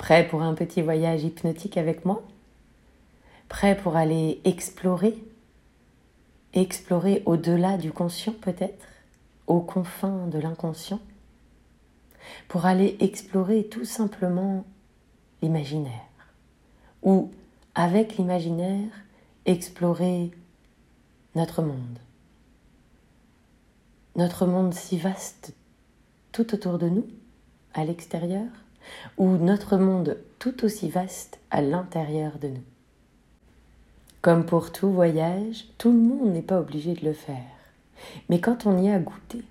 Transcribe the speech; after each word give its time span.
Prêt 0.00 0.26
pour 0.26 0.40
un 0.40 0.54
petit 0.54 0.80
voyage 0.80 1.24
hypnotique 1.24 1.76
avec 1.76 2.06
moi? 2.06 2.22
Prêt 3.50 3.76
pour 3.76 3.96
aller 3.96 4.40
explorer? 4.44 5.14
Explorer 6.54 7.22
au-delà 7.26 7.76
du 7.76 7.92
conscient 7.92 8.32
peut-être? 8.32 8.86
Aux 9.46 9.60
confins 9.60 10.26
de 10.28 10.38
l'inconscient? 10.38 11.00
Pour 12.48 12.64
aller 12.64 12.96
explorer 13.00 13.64
tout 13.64 13.84
simplement 13.84 14.64
l'imaginaire? 15.42 16.08
Ou 17.02 17.30
avec 17.74 18.16
l'imaginaire 18.16 18.88
explorer 19.44 20.30
notre 21.34 21.60
monde? 21.60 21.98
Notre 24.16 24.46
monde 24.46 24.72
si 24.72 24.96
vaste 24.96 25.52
tout 26.32 26.54
autour 26.54 26.78
de 26.78 26.88
nous, 26.88 27.06
à 27.74 27.84
l'extérieur, 27.84 28.48
ou 29.18 29.36
notre 29.36 29.76
monde 29.76 30.18
tout 30.38 30.64
aussi 30.64 30.88
vaste 30.88 31.38
à 31.50 31.62
l'intérieur 31.62 32.38
de 32.38 32.48
nous. 32.48 32.64
Comme 34.22 34.44
pour 34.44 34.72
tout 34.72 34.90
voyage, 34.90 35.66
tout 35.78 35.90
le 35.90 35.98
monde 35.98 36.32
n'est 36.32 36.42
pas 36.42 36.60
obligé 36.60 36.94
de 36.94 37.04
le 37.04 37.12
faire. 37.12 37.36
Mais 38.28 38.40
quand 38.40 38.66
on 38.66 38.78
y 38.78 38.90
a 38.90 38.98
goûté, 38.98 39.42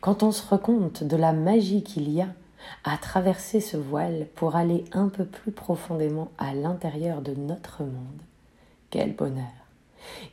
quand 0.00 0.22
on 0.22 0.32
se 0.32 0.46
rend 0.46 0.58
compte 0.58 1.04
de 1.04 1.16
la 1.16 1.32
magie 1.32 1.82
qu'il 1.82 2.10
y 2.10 2.20
a 2.20 2.28
à 2.84 2.96
traverser 2.96 3.60
ce 3.60 3.76
voile 3.76 4.26
pour 4.34 4.56
aller 4.56 4.84
un 4.92 5.08
peu 5.08 5.24
plus 5.24 5.52
profondément 5.52 6.30
à 6.38 6.54
l'intérieur 6.54 7.22
de 7.22 7.34
notre 7.34 7.82
monde, 7.82 8.22
quel 8.90 9.14
bonheur, 9.14 9.44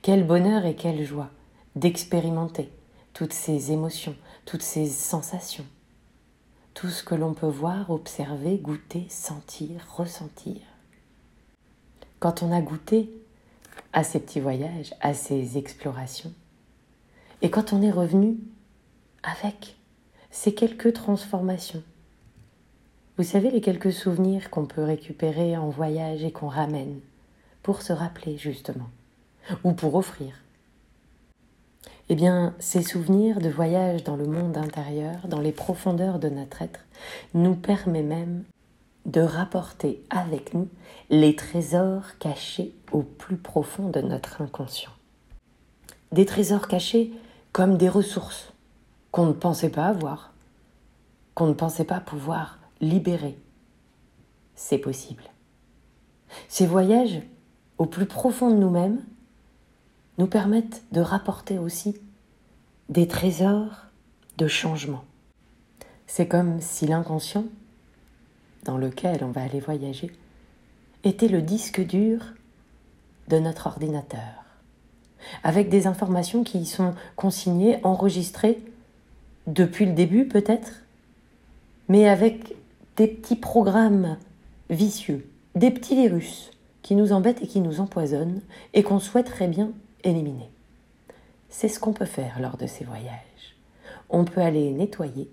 quel 0.02 0.26
bonheur 0.26 0.66
et 0.66 0.76
quelle 0.76 1.04
joie 1.04 1.30
d'expérimenter 1.76 2.70
toutes 3.14 3.34
ces 3.34 3.72
émotions, 3.72 4.16
toutes 4.46 4.62
ces 4.62 4.88
sensations, 4.88 5.66
tout 6.74 6.90
ce 6.90 7.04
que 7.04 7.16
l'on 7.16 7.34
peut 7.34 7.48
voir, 7.48 7.90
observer, 7.90 8.58
goûter, 8.58 9.06
sentir, 9.10 9.86
ressentir. 9.96 10.62
Quand 12.20 12.44
on 12.44 12.52
a 12.52 12.62
goûté 12.62 13.12
à 13.92 14.04
ces 14.04 14.20
petits 14.20 14.40
voyages, 14.40 14.94
à 15.02 15.14
ces 15.14 15.58
explorations, 15.58 16.34
et 17.42 17.50
quand 17.50 17.74
on 17.74 17.82
est 17.82 17.92
revenu 17.92 18.38
avec 19.24 19.76
ces 20.32 20.54
quelques 20.54 20.94
transformations, 20.94 21.84
vous 23.18 23.24
savez 23.24 23.52
les 23.52 23.62
quelques 23.62 23.94
souvenirs 23.94 24.50
qu'on 24.50 24.66
peut 24.66 24.84
récupérer 24.84 25.56
en 25.56 25.70
voyage 25.70 26.24
et 26.24 26.32
qu'on 26.32 26.48
ramène 26.48 27.00
pour 27.62 27.82
se 27.82 27.94
rappeler 27.94 28.38
justement, 28.38 28.90
ou 29.64 29.74
pour 29.74 29.96
offrir 29.96 30.43
eh 32.10 32.16
bien, 32.16 32.54
ces 32.60 32.84
souvenirs 32.84 33.40
de 33.40 33.50
voyage 33.50 34.04
dans 34.04 34.16
le 34.16 34.26
monde 34.26 34.58
intérieur, 34.58 35.28
dans 35.28 35.40
les 35.40 35.52
profondeurs 35.52 36.20
de 36.20 36.30
notre 36.30 36.62
être, 36.62 36.82
nous 37.34 37.56
permet 37.56 38.04
même 38.04 38.44
de 39.06 39.22
rapporter 39.22 40.04
avec 40.10 40.54
nous 40.54 40.68
les 41.10 41.36
trésors 41.36 42.18
cachés 42.20 42.74
au 42.92 43.02
plus 43.02 43.38
profond 43.38 43.90
de 43.90 44.02
notre 44.02 44.42
inconscient. 44.42 44.92
Des 46.12 46.26
trésors 46.26 46.68
cachés 46.68 47.12
comme 47.52 47.78
des 47.78 47.90
ressources 47.90 48.54
qu'on 49.12 49.26
ne 49.26 49.34
pensait 49.34 49.70
pas 49.70 49.86
avoir, 49.86 50.34
qu'on 51.36 51.48
ne 51.48 51.54
pensait 51.54 51.86
pas 51.86 52.00
pouvoir 52.00 52.60
libérer. 52.82 53.38
C'est 54.56 54.78
possible. 54.78 55.24
Ces 56.48 56.66
voyages 56.66 57.22
au 57.78 57.86
plus 57.86 58.06
profond 58.06 58.50
de 58.50 58.56
nous-mêmes 58.56 59.02
nous 60.18 60.28
permettent 60.28 60.84
de 60.92 61.02
rapporter 61.02 61.58
aussi 61.58 61.96
des 62.90 63.08
trésors 63.08 63.88
de 64.38 64.48
changement. 64.48 65.04
C'est 66.08 66.28
comme 66.28 66.62
si 66.62 66.86
l'inconscient, 66.86 67.46
dans 68.66 68.78
lequel 68.78 69.24
on 69.24 69.32
va 69.32 69.42
aller 69.42 69.60
voyager, 69.60 70.12
était 71.04 71.28
le 71.28 71.42
disque 71.42 71.86
dur 71.86 72.22
de 73.30 73.40
notre 73.40 73.68
ordinateur, 73.68 74.44
avec 75.44 75.70
des 75.70 75.88
informations 75.88 76.44
qui 76.44 76.60
y 76.60 76.66
sont 76.66 76.94
consignées, 77.16 77.80
enregistrées 77.84 78.62
depuis 79.48 79.86
le 79.86 79.94
début 79.94 80.28
peut-être, 80.28 80.84
mais 81.90 82.08
avec 82.08 82.56
des 82.96 83.08
petits 83.08 83.36
programmes 83.36 84.18
vicieux, 84.70 85.28
des 85.56 85.72
petits 85.72 85.96
virus 85.96 86.52
qui 86.82 86.96
nous 86.96 87.12
embêtent 87.12 87.42
et 87.42 87.48
qui 87.48 87.62
nous 87.62 87.80
empoisonnent 87.80 88.42
et 88.74 88.84
qu'on 88.84 89.00
souhaiterait 89.00 89.48
bien 89.48 89.72
éliminer. 90.04 90.50
C'est 91.50 91.68
ce 91.68 91.80
qu'on 91.80 91.94
peut 91.94 92.06
faire 92.06 92.40
lors 92.40 92.58
de 92.58 92.68
ces 92.68 92.84
voyages. 92.84 93.56
On 94.10 94.26
peut 94.26 94.42
aller 94.42 94.72
nettoyer, 94.72 95.32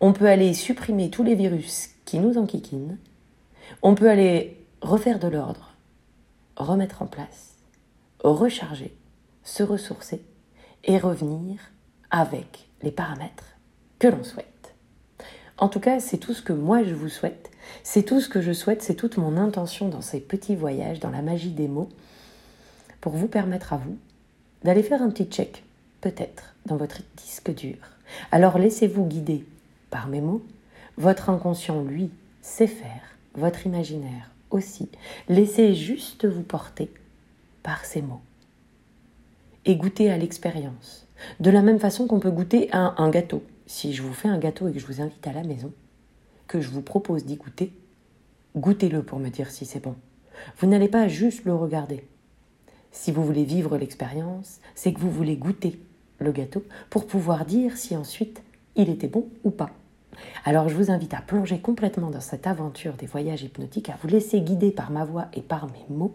on 0.00 0.12
peut 0.12 0.28
aller 0.28 0.54
supprimer 0.54 1.10
tous 1.10 1.22
les 1.22 1.34
virus 1.34 1.90
qui 2.04 2.18
nous 2.18 2.38
enquiquinent, 2.38 2.98
on 3.82 3.94
peut 3.94 4.10
aller 4.10 4.64
refaire 4.80 5.18
de 5.18 5.28
l'ordre, 5.28 5.74
remettre 6.56 7.02
en 7.02 7.06
place, 7.06 7.56
recharger, 8.22 8.96
se 9.44 9.62
ressourcer 9.62 10.22
et 10.84 10.98
revenir 10.98 11.58
avec 12.10 12.68
les 12.82 12.90
paramètres 12.90 13.56
que 13.98 14.08
l'on 14.08 14.24
souhaite. 14.24 14.74
En 15.58 15.68
tout 15.68 15.80
cas, 15.80 16.00
c'est 16.00 16.18
tout 16.18 16.32
ce 16.32 16.42
que 16.42 16.52
moi 16.52 16.82
je 16.82 16.94
vous 16.94 17.08
souhaite, 17.08 17.50
c'est 17.82 18.02
tout 18.02 18.20
ce 18.20 18.28
que 18.28 18.40
je 18.40 18.52
souhaite, 18.52 18.82
c'est 18.82 18.94
toute 18.94 19.18
mon 19.18 19.36
intention 19.36 19.88
dans 19.88 20.00
ces 20.00 20.20
petits 20.20 20.56
voyages, 20.56 21.00
dans 21.00 21.10
la 21.10 21.22
magie 21.22 21.52
des 21.52 21.68
mots, 21.68 21.90
pour 23.00 23.12
vous 23.12 23.28
permettre 23.28 23.72
à 23.72 23.76
vous 23.76 23.96
d'aller 24.64 24.82
faire 24.82 25.02
un 25.02 25.10
petit 25.10 25.24
check, 25.24 25.64
peut-être, 26.00 26.54
dans 26.66 26.76
votre 26.76 27.00
disque 27.16 27.54
dur. 27.54 27.76
Alors 28.32 28.58
laissez-vous 28.58 29.06
guider 29.06 29.44
par 29.90 30.08
mes 30.08 30.20
mots. 30.20 30.42
Votre 30.96 31.30
inconscient, 31.30 31.82
lui, 31.82 32.10
sait 32.42 32.66
faire, 32.66 33.16
votre 33.34 33.66
imaginaire 33.66 34.30
aussi. 34.50 34.88
Laissez 35.28 35.74
juste 35.74 36.26
vous 36.26 36.42
porter 36.42 36.90
par 37.62 37.84
ces 37.84 38.02
mots. 38.02 38.20
Et 39.64 39.76
goûter 39.76 40.10
à 40.10 40.16
l'expérience. 40.16 41.06
De 41.38 41.50
la 41.50 41.62
même 41.62 41.78
façon 41.78 42.06
qu'on 42.06 42.20
peut 42.20 42.30
goûter 42.30 42.70
à 42.72 43.00
un 43.00 43.10
gâteau. 43.10 43.42
Si 43.66 43.92
je 43.92 44.02
vous 44.02 44.14
fais 44.14 44.28
un 44.28 44.38
gâteau 44.38 44.68
et 44.68 44.72
que 44.72 44.78
je 44.78 44.86
vous 44.86 45.00
invite 45.00 45.26
à 45.26 45.32
la 45.32 45.44
maison, 45.44 45.72
que 46.46 46.60
je 46.60 46.70
vous 46.70 46.82
propose 46.82 47.24
d'y 47.24 47.36
goûter, 47.36 47.72
goûtez-le 48.56 49.02
pour 49.02 49.18
me 49.18 49.28
dire 49.28 49.50
si 49.50 49.64
c'est 49.64 49.80
bon. 49.80 49.94
Vous 50.58 50.66
n'allez 50.66 50.88
pas 50.88 51.08
juste 51.08 51.44
le 51.44 51.54
regarder. 51.54 52.04
Si 52.92 53.12
vous 53.12 53.24
voulez 53.24 53.44
vivre 53.44 53.76
l'expérience, 53.76 54.60
c'est 54.74 54.92
que 54.92 55.00
vous 55.00 55.10
voulez 55.10 55.36
goûter 55.36 55.80
le 56.18 56.32
gâteau 56.32 56.64
pour 56.90 57.06
pouvoir 57.06 57.44
dire 57.44 57.76
si 57.76 57.96
ensuite 57.96 58.42
il 58.76 58.90
était 58.90 59.08
bon 59.08 59.28
ou 59.44 59.50
pas. 59.50 59.70
Alors 60.44 60.68
je 60.68 60.74
vous 60.74 60.90
invite 60.90 61.14
à 61.14 61.20
plonger 61.20 61.60
complètement 61.60 62.10
dans 62.10 62.20
cette 62.20 62.46
aventure 62.46 62.94
des 62.94 63.06
voyages 63.06 63.42
hypnotiques, 63.42 63.88
à 63.88 63.98
vous 64.02 64.08
laisser 64.08 64.40
guider 64.40 64.70
par 64.70 64.90
ma 64.90 65.04
voix 65.04 65.28
et 65.32 65.40
par 65.40 65.66
mes 65.66 65.94
mots 65.94 66.12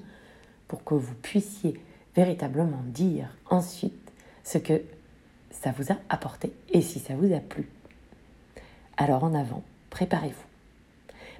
pour 0.67 0.83
que 0.83 0.93
vous 0.93 1.15
puissiez 1.15 1.79
véritablement 2.15 2.83
dire 2.87 3.29
ensuite 3.49 4.11
ce 4.43 4.57
que 4.57 4.81
ça 5.51 5.73
vous 5.77 5.91
a 5.91 5.97
apporté 6.09 6.53
et 6.71 6.81
si 6.81 6.99
ça 6.99 7.15
vous 7.15 7.33
a 7.33 7.39
plu. 7.39 7.69
Alors 8.97 9.23
en 9.23 9.33
avant, 9.33 9.63
préparez-vous. 9.89 10.45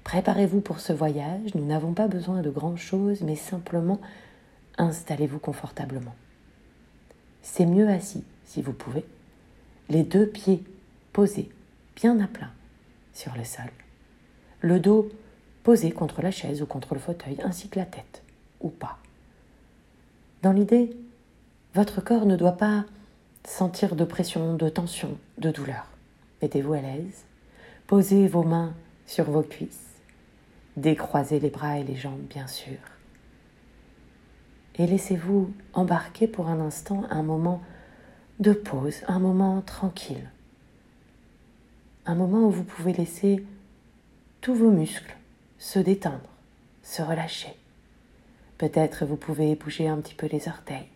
Préparez-vous 0.04 0.62
pour 0.62 0.80
ce 0.80 0.94
voyage, 0.94 1.56
nous 1.56 1.66
n'avons 1.66 1.94
pas 1.94 2.08
besoin 2.08 2.42
de 2.42 2.50
grand-chose, 2.50 3.22
mais 3.22 3.36
simplement 3.36 4.00
installez-vous 4.78 5.40
confortablement. 5.40 6.16
C'est 7.42 7.66
mieux 7.66 7.90
assis, 7.90 8.24
si 8.46 8.62
vous 8.62 8.74
pouvez, 8.74 9.06
les 9.90 10.04
deux 10.04 10.28
pieds 10.28 10.64
posés 11.14 11.50
bien 11.96 12.20
à 12.20 12.28
plat 12.28 12.50
sur 13.14 13.36
le 13.36 13.44
sol, 13.44 13.70
le 14.62 14.80
dos 14.80 15.10
posé 15.64 15.92
contre 15.92 16.22
la 16.22 16.32
chaise 16.32 16.62
ou 16.62 16.66
contre 16.66 16.94
le 16.94 17.00
fauteuil, 17.00 17.38
ainsi 17.44 17.70
que 17.70 17.80
la 17.80 17.86
tête, 17.86 18.22
ou 18.62 18.70
pas. 18.70 18.98
Dans 20.44 20.52
l'idée, 20.52 20.96
votre 21.74 22.02
corps 22.02 22.26
ne 22.26 22.36
doit 22.36 22.58
pas 22.58 22.86
sentir 23.44 23.96
de 23.96 24.06
pression, 24.06 24.56
de 24.56 24.70
tension, 24.70 25.18
de 25.38 25.52
douleur. 25.52 25.88
Mettez-vous 26.42 26.74
à 26.74 26.82
l'aise, 26.82 27.24
posez 27.88 28.28
vos 28.28 28.44
mains 28.44 28.74
sur 29.08 29.26
vos 29.26 29.44
cuisses, 29.44 30.02
décroisez 30.78 31.40
les 31.40 31.50
bras 31.50 31.80
et 31.80 31.84
les 31.84 31.96
jambes, 31.96 32.22
bien 32.30 32.48
sûr 32.48 32.78
et 34.78 34.88
laissez-vous 34.88 35.54
embarquer 35.74 36.28
pour 36.28 36.48
un 36.48 36.60
instant 36.60 37.06
un 37.10 37.24
moment 37.24 37.62
de 38.40 38.52
pause, 38.52 39.02
un 39.08 39.20
moment 39.20 39.62
tranquille, 39.62 40.30
un 42.06 42.16
moment 42.16 42.46
où 42.46 42.52
vous 42.52 42.64
pouvez 42.64 42.94
laisser 42.94 43.46
tous 44.42 44.54
vos 44.54 44.72
muscles 44.72 45.16
se 45.58 45.80
détendre, 45.80 46.30
se 46.84 47.02
relâcher. 47.02 47.56
Peut-être 48.58 49.06
vous 49.06 49.16
pouvez 49.16 49.56
bouger 49.56 49.88
un 49.88 49.98
petit 49.98 50.16
peu 50.16 50.28
les 50.28 50.48
orteils, 50.48 50.90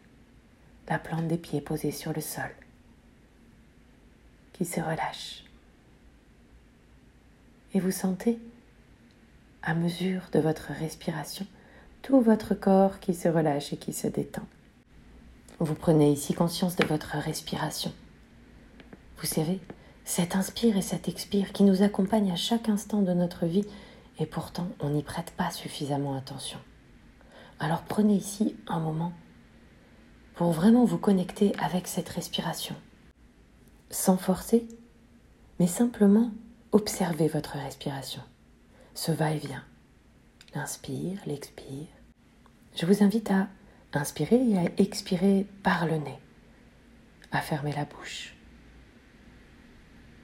la 0.90 1.00
plante 1.00 1.28
des 1.28 1.38
pieds 1.38 1.62
posée 1.62 1.92
sur 1.92 2.14
le 2.14 2.22
sol, 2.22 2.52
qui 4.54 4.66
se 4.66 4.80
relâche. 4.82 5.46
Et 7.74 7.80
vous 7.80 7.92
sentez, 7.92 8.40
à 9.62 9.74
mesure 9.74 10.24
de 10.34 10.40
votre 10.40 10.72
respiration, 10.74 11.46
tout 12.02 12.22
votre 12.22 12.54
corps 12.54 13.00
qui 13.00 13.14
se 13.14 13.28
relâche 13.28 13.74
et 13.74 13.78
qui 13.78 13.94
se 13.94 14.08
détend. 14.08 14.46
Vous 15.60 15.76
prenez 15.76 16.12
ici 16.12 16.34
conscience 16.34 16.76
de 16.76 16.86
votre 16.86 17.18
respiration. 17.18 17.92
Vous 19.18 19.28
savez, 19.28 19.60
cet 20.06 20.36
inspire 20.36 20.78
et 20.78 20.82
cet 20.82 21.08
expire 21.08 21.52
qui 21.52 21.64
nous 21.64 21.84
accompagne 21.84 22.32
à 22.32 22.36
chaque 22.36 22.70
instant 22.70 23.02
de 23.02 23.14
notre 23.14 23.46
vie 23.46 23.66
Et 24.20 24.26
pourtant, 24.26 24.68
on 24.80 24.90
n'y 24.90 25.04
prête 25.04 25.32
pas 25.32 25.52
suffisamment 25.52 26.16
attention. 26.16 26.60
Alors 27.60 27.84
prenez 27.84 28.16
ici 28.16 28.56
un 28.68 28.80
moment 28.80 29.14
pour 30.36 30.52
vraiment 30.52 30.86
vous 30.86 30.98
connecter 30.98 31.54
avec 31.60 31.88
cette 31.88 32.10
respiration. 32.10 32.76
Sans 33.92 34.18
forcer, 34.18 34.68
mais 35.60 35.68
simplement 35.68 36.32
observez 36.72 37.28
votre 37.28 37.58
respiration. 37.58 38.22
Ce 38.94 39.12
va-et-vient. 39.12 39.64
L'inspire, 40.56 41.20
l'expire. 41.28 41.88
Je 42.76 42.86
vous 42.88 43.04
invite 43.04 43.30
à 43.30 43.48
inspirer 43.94 44.44
et 44.50 44.58
à 44.58 44.64
expirer 44.78 45.46
par 45.62 45.86
le 45.86 45.98
nez, 45.98 46.20
à 47.32 47.40
fermer 47.40 47.72
la 47.72 47.86
bouche 47.86 48.36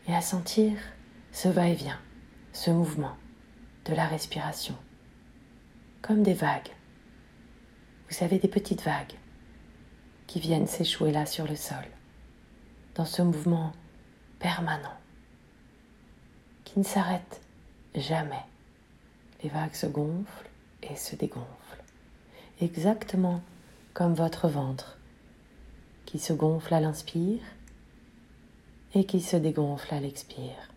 et 0.08 0.16
à 0.16 0.22
sentir 0.22 0.74
ce 1.32 1.48
va-et-vient, 1.48 2.00
ce 2.54 2.72
mouvement 2.72 3.16
de 3.86 3.94
la 3.94 4.08
respiration, 4.08 4.76
comme 6.02 6.24
des 6.24 6.34
vagues. 6.34 6.74
Vous 8.08 8.16
savez, 8.16 8.40
des 8.40 8.48
petites 8.48 8.84
vagues 8.84 9.14
qui 10.26 10.40
viennent 10.40 10.68
s'échouer 10.68 11.12
là 11.12 11.26
sur 11.28 11.48
le 11.48 11.56
sol, 11.56 11.86
dans 12.96 13.06
ce 13.06 13.22
mouvement 13.22 13.74
permanent, 14.40 14.98
qui 16.64 16.80
ne 16.80 16.84
s'arrête 16.84 17.42
jamais. 17.94 18.44
Les 19.46 19.52
vagues 19.52 19.76
se 19.76 19.86
gonflent 19.86 20.50
et 20.82 20.96
se 20.96 21.16
dégonflent, 21.16 21.84
exactement 22.62 23.44
comme 23.94 24.16
votre 24.16 24.48
ventre, 24.48 24.98
qui 26.08 26.18
se 26.18 26.34
gonfle 26.34 26.74
à 26.74 26.80
l'inspire 26.80 27.44
et 28.96 29.06
qui 29.06 29.22
se 29.22 29.38
dégonfle 29.38 29.94
à 29.94 30.00
l'expire. 30.00 30.72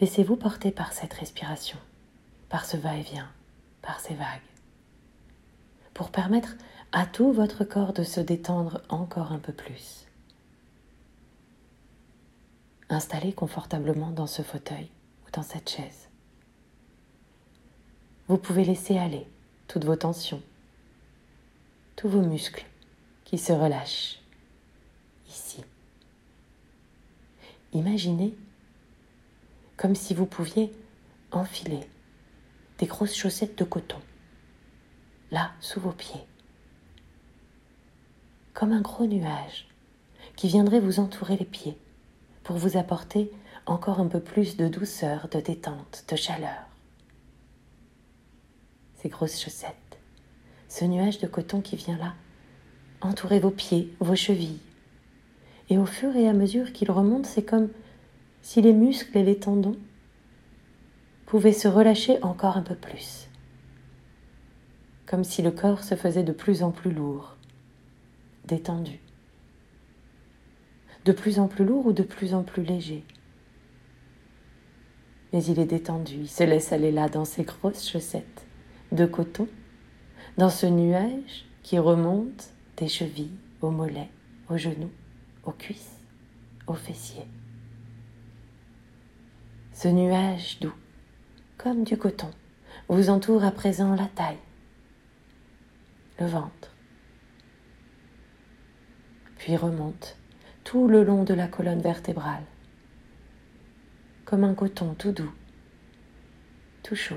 Laissez-vous 0.00 0.36
porter 0.36 0.70
par 0.70 0.92
cette 0.92 1.14
respiration, 1.14 1.78
par 2.50 2.66
ce 2.66 2.76
va-et-vient, 2.76 3.30
par 3.80 4.00
ces 4.00 4.16
vagues, 4.16 4.26
pour 5.94 6.10
permettre 6.10 6.56
à 6.92 7.06
tout 7.06 7.32
votre 7.32 7.64
corps 7.64 7.94
de 7.94 8.04
se 8.04 8.20
détendre 8.20 8.82
encore 8.90 9.32
un 9.32 9.38
peu 9.38 9.54
plus. 9.54 10.06
Installez 12.90 13.32
confortablement 13.32 14.10
dans 14.10 14.26
ce 14.26 14.42
fauteuil 14.42 14.90
ou 15.26 15.30
dans 15.30 15.42
cette 15.42 15.70
chaise. 15.70 16.11
Vous 18.28 18.38
pouvez 18.38 18.64
laisser 18.64 18.98
aller 18.98 19.26
toutes 19.68 19.84
vos 19.84 19.96
tensions, 19.96 20.42
tous 21.96 22.08
vos 22.08 22.22
muscles 22.22 22.64
qui 23.24 23.38
se 23.38 23.52
relâchent 23.52 24.20
ici. 25.28 25.64
Imaginez 27.72 28.34
comme 29.76 29.94
si 29.94 30.14
vous 30.14 30.26
pouviez 30.26 30.72
enfiler 31.32 31.80
des 32.78 32.86
grosses 32.86 33.16
chaussettes 33.16 33.58
de 33.58 33.64
coton, 33.64 33.98
là, 35.30 35.52
sous 35.60 35.80
vos 35.80 35.92
pieds, 35.92 36.24
comme 38.54 38.72
un 38.72 38.80
gros 38.80 39.06
nuage 39.06 39.66
qui 40.36 40.48
viendrait 40.48 40.80
vous 40.80 41.00
entourer 41.00 41.36
les 41.36 41.44
pieds 41.44 41.76
pour 42.44 42.56
vous 42.56 42.76
apporter 42.76 43.32
encore 43.66 44.00
un 44.00 44.06
peu 44.06 44.20
plus 44.20 44.56
de 44.56 44.68
douceur, 44.68 45.28
de 45.28 45.40
détente, 45.40 46.04
de 46.08 46.16
chaleur. 46.16 46.71
Ces 49.02 49.08
grosses 49.08 49.40
chaussettes, 49.40 49.98
ce 50.68 50.84
nuage 50.84 51.18
de 51.18 51.26
coton 51.26 51.60
qui 51.60 51.74
vient 51.74 51.98
là, 51.98 52.14
entourer 53.00 53.40
vos 53.40 53.50
pieds, 53.50 53.92
vos 53.98 54.14
chevilles. 54.14 54.60
Et 55.70 55.76
au 55.76 55.86
fur 55.86 56.14
et 56.14 56.28
à 56.28 56.32
mesure 56.32 56.72
qu'il 56.72 56.88
remonte, 56.88 57.26
c'est 57.26 57.42
comme 57.42 57.68
si 58.42 58.62
les 58.62 58.72
muscles 58.72 59.18
et 59.18 59.24
les 59.24 59.40
tendons 59.40 59.76
pouvaient 61.26 61.52
se 61.52 61.66
relâcher 61.66 62.22
encore 62.22 62.56
un 62.56 62.62
peu 62.62 62.76
plus, 62.76 63.26
comme 65.06 65.24
si 65.24 65.42
le 65.42 65.50
corps 65.50 65.82
se 65.82 65.96
faisait 65.96 66.22
de 66.22 66.32
plus 66.32 66.62
en 66.62 66.70
plus 66.70 66.92
lourd, 66.92 67.36
détendu, 68.44 69.00
de 71.06 71.10
plus 71.10 71.40
en 71.40 71.48
plus 71.48 71.64
lourd 71.64 71.86
ou 71.86 71.92
de 71.92 72.04
plus 72.04 72.34
en 72.34 72.44
plus 72.44 72.62
léger. 72.62 73.02
Mais 75.32 75.42
il 75.42 75.58
est 75.58 75.66
détendu, 75.66 76.18
il 76.20 76.28
se 76.28 76.44
laisse 76.44 76.72
aller 76.72 76.92
là 76.92 77.08
dans 77.08 77.24
ses 77.24 77.42
grosses 77.42 77.88
chaussettes 77.88 78.46
de 78.92 79.06
coton, 79.06 79.48
dans 80.36 80.50
ce 80.50 80.66
nuage 80.66 81.46
qui 81.62 81.78
remonte 81.78 82.50
des 82.76 82.88
chevilles 82.88 83.38
aux 83.62 83.70
mollets, 83.70 84.10
aux 84.50 84.58
genoux, 84.58 84.90
aux 85.44 85.52
cuisses, 85.52 85.98
aux 86.66 86.74
fessiers. 86.74 87.26
Ce 89.72 89.88
nuage 89.88 90.60
doux, 90.60 90.74
comme 91.56 91.84
du 91.84 91.96
coton, 91.96 92.30
vous 92.88 93.08
entoure 93.08 93.44
à 93.44 93.50
présent 93.50 93.94
la 93.94 94.06
taille, 94.06 94.38
le 96.20 96.26
ventre, 96.26 96.74
puis 99.38 99.56
remonte 99.56 100.18
tout 100.64 100.86
le 100.86 101.02
long 101.02 101.24
de 101.24 101.32
la 101.32 101.48
colonne 101.48 101.80
vertébrale, 101.80 102.44
comme 104.26 104.44
un 104.44 104.54
coton 104.54 104.94
tout 104.94 105.12
doux, 105.12 105.32
tout 106.82 106.94
chaud, 106.94 107.16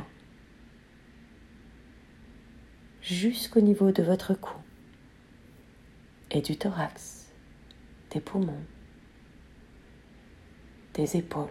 jusqu'au 3.05 3.61
niveau 3.61 3.91
de 3.91 4.01
votre 4.01 4.33
cou 4.33 4.55
et 6.31 6.41
du 6.41 6.57
thorax, 6.57 7.31
des 8.09 8.19
poumons, 8.19 8.63
des 10.95 11.15
épaules, 11.15 11.45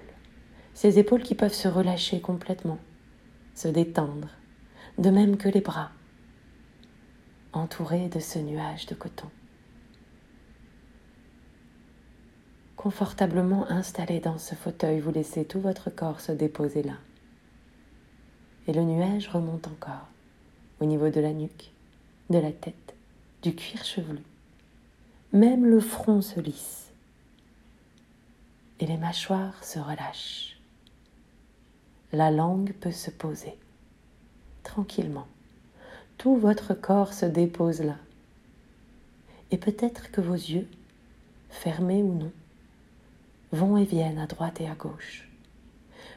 ces 0.72 0.98
épaules 0.98 1.22
qui 1.22 1.36
peuvent 1.36 1.54
se 1.54 1.68
relâcher 1.68 2.20
complètement, 2.20 2.80
se 3.54 3.68
détendre, 3.68 4.30
de 4.98 5.10
même 5.10 5.36
que 5.36 5.48
les 5.48 5.60
bras, 5.60 5.92
entourés 7.52 8.08
de 8.08 8.18
ce 8.18 8.40
nuage 8.40 8.86
de 8.86 8.96
coton. 8.96 9.30
Confortablement 12.74 13.70
installé 13.70 14.18
dans 14.18 14.38
ce 14.38 14.56
fauteuil, 14.56 14.98
vous 14.98 15.12
laissez 15.12 15.44
tout 15.44 15.60
votre 15.60 15.88
corps 15.88 16.18
se 16.18 16.32
déposer 16.32 16.82
là. 16.82 16.98
Et 18.66 18.72
le 18.72 18.82
nuage 18.82 19.28
remonte 19.28 19.68
encore 19.68 20.08
au 20.84 20.86
niveau 20.86 21.08
de 21.08 21.20
la 21.20 21.32
nuque, 21.32 21.72
de 22.28 22.38
la 22.38 22.52
tête, 22.52 22.94
du 23.42 23.54
cuir 23.54 23.82
chevelu. 23.84 24.22
Même 25.32 25.64
le 25.64 25.80
front 25.80 26.20
se 26.20 26.38
lisse 26.38 26.90
et 28.80 28.86
les 28.86 28.98
mâchoires 28.98 29.64
se 29.64 29.78
relâchent. 29.78 30.58
La 32.12 32.30
langue 32.30 32.74
peut 32.74 32.92
se 32.92 33.10
poser 33.10 33.56
tranquillement. 34.62 35.26
Tout 36.18 36.36
votre 36.36 36.74
corps 36.74 37.14
se 37.14 37.24
dépose 37.24 37.80
là. 37.80 37.96
Et 39.52 39.56
peut-être 39.56 40.10
que 40.10 40.20
vos 40.20 40.34
yeux, 40.34 40.68
fermés 41.48 42.02
ou 42.02 42.12
non, 42.12 42.32
vont 43.52 43.78
et 43.78 43.84
viennent 43.84 44.18
à 44.18 44.26
droite 44.26 44.60
et 44.60 44.68
à 44.68 44.74
gauche. 44.74 45.30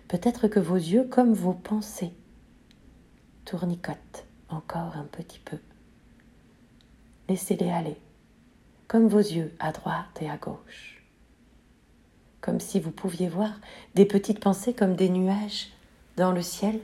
Peut-être 0.09 0.49
que 0.49 0.59
vos 0.59 0.75
yeux, 0.75 1.05
comme 1.05 1.31
vos 1.33 1.53
pensées, 1.53 2.11
tournicotent 3.45 4.26
encore 4.49 4.95
un 4.95 5.05
petit 5.05 5.39
peu. 5.39 5.57
Laissez-les 7.29 7.69
aller, 7.69 7.97
comme 8.87 9.07
vos 9.07 9.19
yeux 9.19 9.53
à 9.59 9.71
droite 9.71 10.21
et 10.21 10.29
à 10.29 10.37
gauche. 10.37 11.03
Comme 12.41 12.59
si 12.59 12.79
vous 12.79 12.91
pouviez 12.91 13.27
voir 13.27 13.59
des 13.95 14.05
petites 14.05 14.39
pensées 14.39 14.73
comme 14.73 14.95
des 14.95 15.09
nuages 15.09 15.67
dans 16.15 16.31
le 16.31 16.41
ciel 16.41 16.79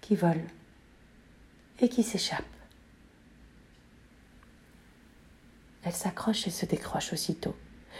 qui 0.00 0.14
volent 0.14 0.46
et 1.80 1.88
qui 1.88 2.02
s'échappent. 2.02 2.44
Elles 5.82 5.92
s'accrochent 5.92 6.46
et 6.46 6.50
se 6.50 6.66
décrochent 6.66 7.12
aussitôt. 7.12 7.56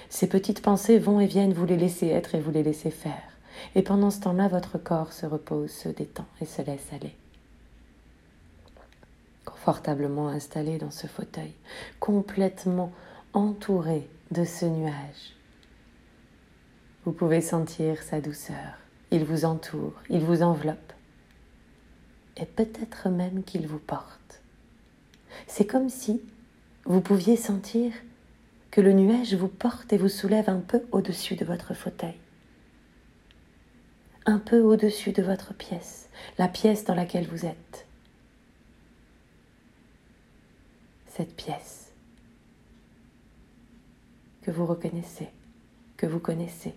Ces 0.09 0.29
petites 0.29 0.63
pensées 0.63 0.99
vont 0.99 1.21
et 1.21 1.27
viennent, 1.27 1.53
vous 1.53 1.67
les 1.67 1.77
laissez 1.77 2.09
être 2.09 2.35
et 2.35 2.41
vous 2.41 2.51
les 2.51 2.63
laissez 2.63 2.91
faire. 2.91 3.23
Et 3.75 3.83
pendant 3.83 4.11
ce 4.11 4.21
temps-là, 4.21 4.49
votre 4.49 4.79
corps 4.79 5.13
se 5.13 5.27
repose, 5.27 5.71
se 5.71 5.89
détend 5.89 6.27
et 6.41 6.47
se 6.47 6.63
laisse 6.63 6.93
aller. 6.93 7.17
Confortablement 9.65 10.29
installé 10.29 10.77
dans 10.77 10.91
ce 10.91 11.07
fauteuil, 11.07 11.55
complètement 11.99 12.93
entouré 13.33 14.11
de 14.31 14.45
ce 14.45 14.67
nuage. 14.67 15.33
Vous 17.07 17.13
pouvez 17.13 17.41
sentir 17.41 18.03
sa 18.03 18.21
douceur. 18.21 18.77
Il 19.11 19.25
vous 19.25 19.47
entoure, 19.47 19.95
il 20.11 20.21
vous 20.21 20.43
enveloppe. 20.43 20.93
Et 22.37 22.45
peut-être 22.45 23.09
même 23.09 23.43
qu'il 23.43 23.67
vous 23.67 23.79
porte. 23.79 24.43
C'est 25.47 25.65
comme 25.65 25.89
si 25.89 26.21
vous 26.85 27.01
pouviez 27.01 27.39
sentir 27.39 27.91
que 28.71 28.83
le 28.83 28.93
nuage 28.93 29.33
vous 29.33 29.49
porte 29.49 29.95
et 29.95 29.97
vous 29.97 30.11
soulève 30.11 30.51
un 30.51 30.61
peu 30.61 30.83
au-dessus 30.93 31.37
de 31.37 31.47
votre 31.47 31.73
fauteuil, 31.73 32.19
un 34.27 34.41
peu 34.41 34.61
au-dessus 34.61 35.13
de 35.13 35.23
votre 35.23 35.55
pièce, 35.55 36.11
la 36.37 36.49
pièce 36.49 36.85
dans 36.85 36.95
laquelle 36.95 37.27
vous 37.27 37.47
êtes. 37.47 37.84
Cette 41.17 41.37
pièce 41.37 41.93
que 44.43 44.51
vous 44.51 44.67
reconnaissez, 44.67 45.29
que 45.97 46.07
vous 46.07 46.19
connaissez, 46.19 46.75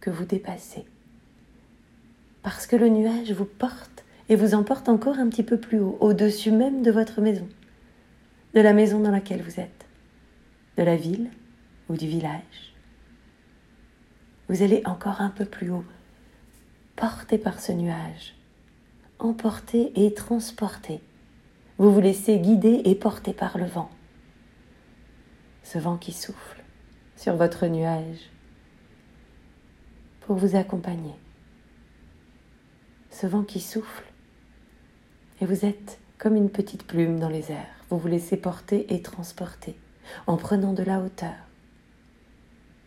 que 0.00 0.10
vous 0.10 0.26
dépassez, 0.26 0.84
parce 2.42 2.66
que 2.66 2.76
le 2.76 2.90
nuage 2.90 3.32
vous 3.32 3.46
porte 3.46 4.04
et 4.28 4.36
vous 4.36 4.54
emporte 4.54 4.90
encore 4.90 5.18
un 5.18 5.30
petit 5.30 5.42
peu 5.42 5.58
plus 5.58 5.80
haut, 5.80 5.96
au-dessus 6.00 6.50
même 6.50 6.82
de 6.82 6.90
votre 6.90 7.22
maison, 7.22 7.48
de 8.52 8.60
la 8.60 8.74
maison 8.74 9.00
dans 9.00 9.10
laquelle 9.10 9.40
vous 9.40 9.58
êtes, 9.58 9.86
de 10.76 10.82
la 10.82 10.96
ville 10.96 11.30
ou 11.88 11.96
du 11.96 12.06
village. 12.06 12.74
Vous 14.50 14.62
allez 14.62 14.82
encore 14.84 15.22
un 15.22 15.30
peu 15.30 15.46
plus 15.46 15.70
haut, 15.70 15.86
porté 16.96 17.38
par 17.38 17.60
ce 17.60 17.72
nuage, 17.72 18.34
emporté 19.18 19.90
et 20.04 20.12
transporté. 20.12 21.00
Vous 21.78 21.92
vous 21.92 22.00
laissez 22.00 22.38
guider 22.38 22.82
et 22.84 22.94
porter 22.94 23.32
par 23.32 23.58
le 23.58 23.66
vent. 23.66 23.90
Ce 25.64 25.78
vent 25.78 25.96
qui 25.96 26.12
souffle 26.12 26.62
sur 27.16 27.36
votre 27.36 27.66
nuage 27.66 28.30
pour 30.20 30.36
vous 30.36 30.56
accompagner. 30.56 31.14
Ce 33.10 33.26
vent 33.26 33.42
qui 33.42 33.60
souffle 33.60 34.04
et 35.40 35.46
vous 35.46 35.64
êtes 35.64 35.98
comme 36.18 36.36
une 36.36 36.50
petite 36.50 36.86
plume 36.86 37.18
dans 37.18 37.28
les 37.28 37.50
airs. 37.50 37.84
Vous 37.90 37.98
vous 37.98 38.08
laissez 38.08 38.36
porter 38.36 38.94
et 38.94 39.02
transporter 39.02 39.76
en 40.26 40.36
prenant 40.36 40.72
de 40.72 40.82
la 40.82 41.00
hauteur, 41.00 41.34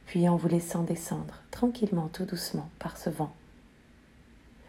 puis 0.06 0.28
en 0.30 0.38
vous 0.38 0.48
laissant 0.48 0.84
descendre 0.84 1.44
tranquillement, 1.52 2.08
tout 2.08 2.26
doucement 2.26 2.70
par 2.80 2.98
ce 2.98 3.10
vent. 3.10 3.36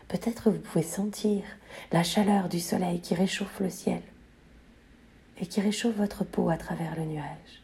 Peut-être 0.09 0.51
vous 0.51 0.59
pouvez 0.59 0.85
sentir 0.85 1.45
la 1.93 2.03
chaleur 2.03 2.49
du 2.49 2.61
soleil 2.61 3.01
qui 3.01 3.15
réchauffe 3.15 3.61
le 3.61 3.71
ciel 3.71 4.03
et 5.39 5.47
qui 5.47 5.61
réchauffe 5.61 5.97
votre 5.97 6.25
peau 6.25 6.49
à 6.49 6.57
travers 6.57 6.97
le 6.97 7.05
nuage. 7.05 7.63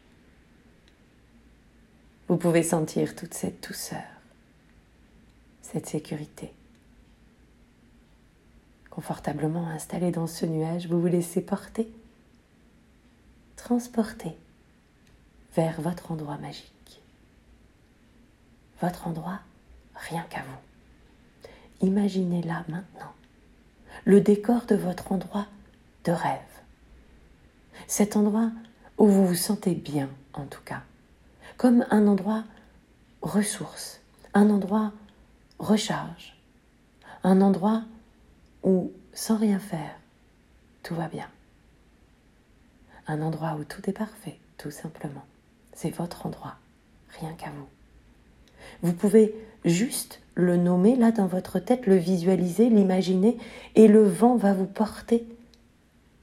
Vous 2.27 2.37
pouvez 2.37 2.63
sentir 2.63 3.15
toute 3.15 3.33
cette 3.33 3.67
douceur, 3.67 4.03
cette 5.61 5.87
sécurité. 5.87 6.53
Confortablement 8.89 9.67
installé 9.67 10.11
dans 10.11 10.27
ce 10.27 10.45
nuage, 10.45 10.87
vous 10.87 11.01
vous 11.01 11.07
laissez 11.07 11.41
porter, 11.41 11.91
transporter 13.57 14.37
vers 15.55 15.81
votre 15.81 16.11
endroit 16.11 16.37
magique. 16.37 17.01
Votre 18.81 19.07
endroit, 19.07 19.39
rien 19.95 20.23
qu'à 20.29 20.41
vous. 20.41 20.64
Imaginez 21.81 22.41
là 22.41 22.63
maintenant 22.67 23.13
le 24.03 24.21
décor 24.21 24.65
de 24.65 24.75
votre 24.75 25.11
endroit 25.11 25.47
de 26.03 26.11
rêve. 26.11 26.39
Cet 27.87 28.15
endroit 28.15 28.51
où 28.97 29.07
vous 29.07 29.25
vous 29.25 29.35
sentez 29.35 29.73
bien, 29.73 30.09
en 30.33 30.45
tout 30.45 30.61
cas 30.63 30.83
comme 31.57 31.85
un 31.89 32.07
endroit 32.07 32.43
ressource, 33.21 34.01
un 34.33 34.49
endroit 34.49 34.91
recharge, 35.59 36.37
un 37.23 37.41
endroit 37.41 37.83
où, 38.63 38.91
sans 39.13 39.37
rien 39.37 39.59
faire, 39.59 39.95
tout 40.83 40.95
va 40.95 41.07
bien. 41.07 41.29
Un 43.07 43.21
endroit 43.21 43.55
où 43.55 43.63
tout 43.63 43.89
est 43.89 43.93
parfait, 43.93 44.37
tout 44.57 44.71
simplement. 44.71 45.25
C'est 45.73 45.91
votre 45.91 46.25
endroit, 46.25 46.55
rien 47.19 47.33
qu'à 47.33 47.51
vous. 47.51 47.67
Vous 48.81 48.93
pouvez 48.93 49.33
juste 49.63 50.21
le 50.35 50.57
nommer 50.57 50.95
là 50.95 51.11
dans 51.11 51.27
votre 51.27 51.59
tête, 51.59 51.87
le 51.87 51.95
visualiser, 51.95 52.69
l'imaginer, 52.69 53.37
et 53.75 53.87
le 53.87 54.03
vent 54.03 54.35
va 54.35 54.53
vous 54.53 54.65
porter 54.65 55.25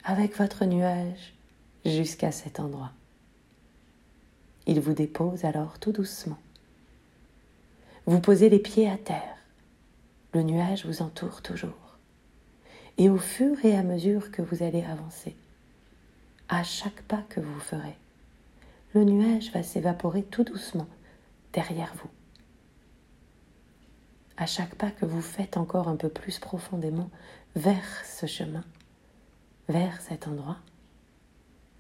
avec 0.05 0.37
votre 0.37 0.65
nuage 0.67 1.35
jusqu'à 1.85 2.31
cet 2.31 2.61
endroit. 2.61 2.93
Il 4.67 4.81
vous 4.81 4.93
dépose 4.93 5.45
alors 5.45 5.79
tout 5.79 5.93
doucement. 5.93 6.39
Vous 8.07 8.21
posez 8.21 8.49
les 8.49 8.59
pieds 8.59 8.89
à 8.89 8.97
terre. 8.97 9.37
Le 10.35 10.43
nuage 10.43 10.87
vous 10.87 11.03
entoure 11.03 11.43
toujours. 11.43 11.99
Et 12.99 13.09
au 13.09 13.19
fur 13.19 13.65
et 13.65 13.77
à 13.77 13.83
mesure 13.83 14.31
que 14.31 14.43
vous 14.43 14.63
allez 14.63 14.85
avancer, 14.85 15.35
à 16.49 16.63
chaque 16.63 17.03
pas 17.03 17.23
que 17.29 17.41
vous 17.41 17.61
ferez, 17.61 17.97
le 18.95 19.05
nuage 19.05 19.51
va 19.53 19.63
s'évaporer 19.63 20.23
tout 20.23 20.45
doucement 20.45 20.89
derrière 21.53 21.95
vous. 21.97 22.11
À 24.43 24.47
chaque 24.47 24.75
pas 24.75 24.91
que 24.91 25.07
vous 25.07 25.23
faites 25.23 25.57
encore 25.57 25.87
un 25.87 25.95
peu 25.95 26.09
plus 26.09 26.41
profondément 26.41 27.09
vers 27.55 28.05
ce 28.05 28.27
chemin, 28.27 28.65
vers 29.69 30.01
cet 30.01 30.27
endroit, 30.27 30.57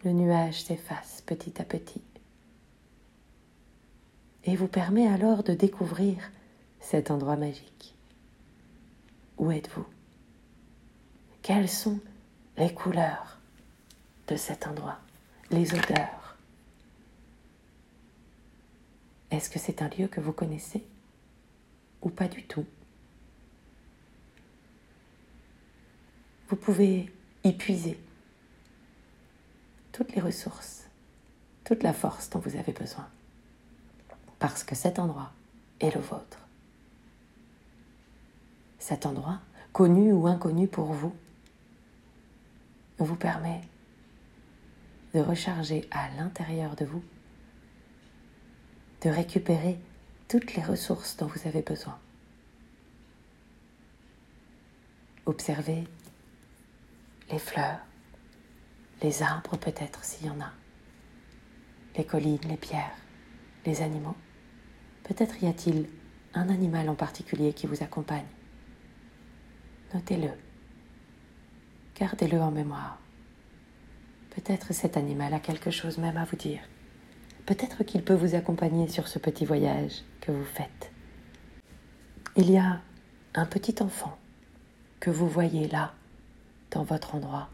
le 0.05 0.13
nuage 0.13 0.63
s'efface 0.63 1.25
petit 1.27 1.61
à 1.61 1.65
petit 1.65 2.03
et 4.45 4.55
vous 4.55 4.69
permet 4.69 5.09
alors 5.09 5.43
de 5.43 5.55
découvrir 5.55 6.31
cet 6.79 7.11
endroit 7.11 7.35
magique. 7.35 7.97
Où 9.39 9.51
êtes-vous? 9.51 9.87
Quelles 11.43 11.69
sont 11.69 11.99
les 12.59 12.73
couleurs 12.73 13.41
de 14.29 14.37
cet 14.37 14.69
endroit? 14.69 15.01
Les 15.51 15.75
odeurs? 15.75 16.37
Est-ce 19.33 19.51
que 19.51 19.59
c'est 19.59 19.83
un 19.83 19.89
lieu 19.89 20.07
que 20.07 20.21
vous 20.21 20.33
connaissez? 20.33 20.87
Ou 22.03 22.11
pas 22.11 22.29
du 22.29 22.43
tout 22.45 22.67
Vous 26.49 26.57
pouvez 26.57 27.11
y 27.45 27.53
puiser 27.53 27.99
toutes 29.91 30.15
les 30.15 30.21
ressources, 30.21 30.87
toute 31.65 31.83
la 31.83 31.95
force 31.95 32.29
dont 32.29 32.41
vous 32.41 32.57
avez 32.57 32.73
besoin 32.73 33.09
parce 34.43 34.65
que 34.65 34.75
cet 34.75 34.99
endroit 34.99 35.31
est 35.79 35.95
le 35.95 36.01
vôtre. 36.01 36.41
Cet 38.81 39.07
endroit, 39.07 39.39
connu 39.73 40.13
ou 40.13 40.27
inconnu 40.27 40.67
pour 40.67 40.87
vous, 40.87 41.15
vous 42.99 43.15
permet 43.15 43.61
de 45.15 45.21
recharger 45.21 45.87
à 45.93 46.09
l'intérieur 46.17 46.75
de 46.75 46.85
vous, 46.85 47.05
de 49.03 49.11
récupérer 49.11 49.79
toutes 50.33 50.55
les 50.55 50.63
ressources 50.63 51.19
dont 51.19 51.27
vous 51.27 51.47
avez 51.47 51.61
besoin. 51.61 51.99
Observez 55.27 55.85
les 57.31 57.39
fleurs, 57.39 57.81
les 59.03 59.23
arbres 59.23 59.59
peut-être 59.59 60.03
s'il 60.03 60.29
y 60.29 60.31
en 60.31 60.41
a, 60.41 60.51
les 61.99 62.07
collines, 62.07 62.41
les 62.49 62.57
pierres, 62.57 62.97
les 63.67 63.83
animaux. 63.83 64.17
Peut-être 65.05 65.43
y 65.43 65.49
a-t-il 65.49 65.87
un 66.33 66.49
animal 66.49 66.89
en 66.89 66.95
particulier 66.95 67.53
qui 67.53 67.67
vous 67.67 67.83
accompagne. 67.83 68.25
Notez-le. 69.93 70.31
Gardez-le 71.95 72.41
en 72.41 72.51
mémoire. 72.51 72.99
Peut-être 74.31 74.73
cet 74.73 74.97
animal 74.97 75.35
a 75.35 75.41
quelque 75.41 75.71
chose 75.71 75.99
même 75.99 76.17
à 76.17 76.25
vous 76.25 76.37
dire. 76.37 76.63
Peut-être 77.47 77.83
qu'il 77.83 78.03
peut 78.03 78.15
vous 78.15 78.35
accompagner 78.35 78.89
sur 78.89 79.09
ce 79.09 79.19
petit 79.19 79.45
voyage 79.45 80.03
que 80.21 80.31
vous 80.31 80.45
faites. 80.45 80.93
Il 82.37 82.51
y 82.51 82.57
a 82.57 82.81
un 83.35 83.47
petit 83.47 83.83
enfant 83.83 84.17
que 85.01 85.11
vous 85.11 85.29
voyez 85.29 85.69
là, 85.69 85.93
dans 86.71 86.85
votre 86.85 87.15
endroit. 87.15 87.49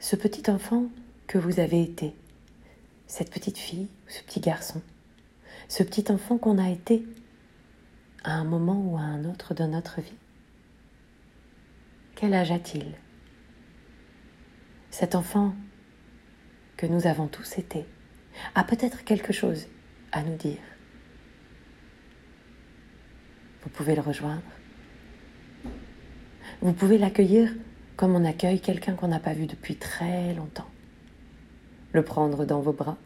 Ce 0.00 0.16
petit 0.16 0.50
enfant 0.50 0.86
que 1.26 1.38
vous 1.38 1.60
avez 1.60 1.82
été, 1.82 2.14
cette 3.06 3.30
petite 3.30 3.58
fille 3.58 3.88
ou 4.06 4.10
ce 4.10 4.22
petit 4.22 4.40
garçon. 4.40 4.80
Ce 5.68 5.82
petit 5.82 6.10
enfant 6.10 6.38
qu'on 6.38 6.58
a 6.58 6.70
été 6.70 7.04
à 8.24 8.32
un 8.32 8.44
moment 8.44 8.80
ou 8.80 8.96
à 8.96 9.02
un 9.02 9.24
autre 9.24 9.54
de 9.54 9.64
notre 9.64 10.00
vie. 10.00 10.18
Quel 12.14 12.32
âge 12.32 12.50
a-t-il? 12.50 12.94
Cet 14.90 15.14
enfant 15.14 15.54
que 16.78 16.86
nous 16.86 17.06
avons 17.06 17.26
tous 17.26 17.58
été 17.58 17.84
a 18.54 18.64
peut-être 18.64 19.04
quelque 19.04 19.32
chose 19.32 19.66
à 20.12 20.22
nous 20.22 20.36
dire. 20.36 20.58
Vous 23.62 23.70
pouvez 23.70 23.94
le 23.94 24.02
rejoindre. 24.02 24.42
Vous 26.60 26.72
pouvez 26.72 26.98
l'accueillir 26.98 27.50
comme 27.96 28.14
on 28.14 28.24
accueille 28.24 28.60
quelqu'un 28.60 28.94
qu'on 28.94 29.08
n'a 29.08 29.20
pas 29.20 29.32
vu 29.32 29.46
depuis 29.46 29.76
très 29.76 30.34
longtemps. 30.34 30.70
Le 31.92 32.02
prendre 32.02 32.44
dans 32.44 32.60
vos 32.60 32.72
bras 32.72 32.98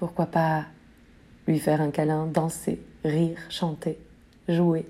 pourquoi 0.00 0.24
pas 0.24 0.64
lui 1.46 1.58
faire 1.58 1.82
un 1.82 1.90
câlin, 1.90 2.26
danser, 2.26 2.82
rire, 3.04 3.38
chanter, 3.50 3.98
jouer 4.48 4.88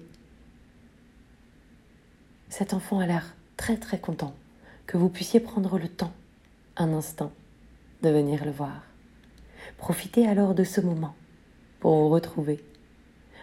Cet 2.48 2.74
enfant 2.74 3.00
a 3.00 3.06
l'air 3.06 3.34
très 3.56 3.76
très 3.76 3.98
content 3.98 4.36
que 4.86 4.96
vous 4.96 5.08
puissiez 5.08 5.40
prendre 5.40 5.80
le 5.80 5.88
temps, 5.88 6.12
instant, 6.88 7.32
de 8.02 8.10
venir 8.10 8.44
le 8.44 8.50
voir. 8.50 8.82
Profitez 9.78 10.26
alors 10.26 10.54
de 10.54 10.64
ce 10.64 10.80
moment 10.80 11.14
pour 11.80 11.94
vous 11.94 12.08
retrouver. 12.08 12.64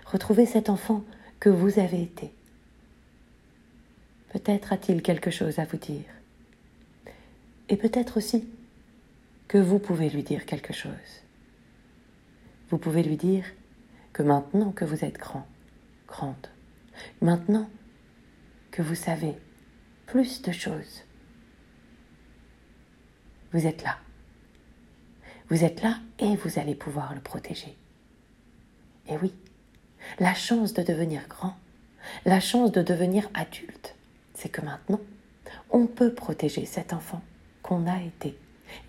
Retrouver 0.05 0.45
cet 0.45 0.69
enfant 0.69 1.03
que 1.39 1.49
vous 1.49 1.79
avez 1.79 2.01
été. 2.01 2.31
Peut-être 4.33 4.73
a-t-il 4.73 5.01
quelque 5.01 5.31
chose 5.31 5.59
à 5.59 5.65
vous 5.65 5.77
dire. 5.77 6.05
Et 7.69 7.77
peut-être 7.77 8.17
aussi 8.17 8.47
que 9.47 9.57
vous 9.57 9.79
pouvez 9.79 10.09
lui 10.09 10.23
dire 10.23 10.45
quelque 10.45 10.73
chose 10.73 11.23
vous 12.69 12.77
pouvez 12.77 13.03
lui 13.03 13.17
dire 13.17 13.45
que 14.13 14.23
maintenant 14.23 14.71
que 14.71 14.85
vous 14.85 15.05
êtes 15.05 15.17
grand, 15.17 15.47
grande. 16.07 16.47
Maintenant 17.21 17.69
que 18.71 18.81
vous 18.81 18.95
savez 18.95 19.35
plus 20.05 20.41
de 20.41 20.51
choses, 20.51 21.03
vous 23.53 23.65
êtes 23.65 23.83
là. 23.83 23.97
Vous 25.49 25.63
êtes 25.63 25.81
là 25.81 25.99
et 26.19 26.35
vous 26.35 26.59
allez 26.59 26.75
pouvoir 26.75 27.13
le 27.13 27.21
protéger. 27.21 27.75
Et 29.07 29.17
oui, 29.17 29.33
la 30.19 30.33
chance 30.33 30.73
de 30.73 30.83
devenir 30.83 31.27
grand, 31.27 31.55
la 32.25 32.39
chance 32.39 32.71
de 32.71 32.81
devenir 32.81 33.29
adulte, 33.33 33.95
c'est 34.33 34.49
que 34.49 34.61
maintenant, 34.61 34.99
on 35.69 35.87
peut 35.87 36.13
protéger 36.13 36.65
cet 36.65 36.93
enfant 36.93 37.21
qu'on 37.63 37.87
a 37.87 38.01
été 38.01 38.37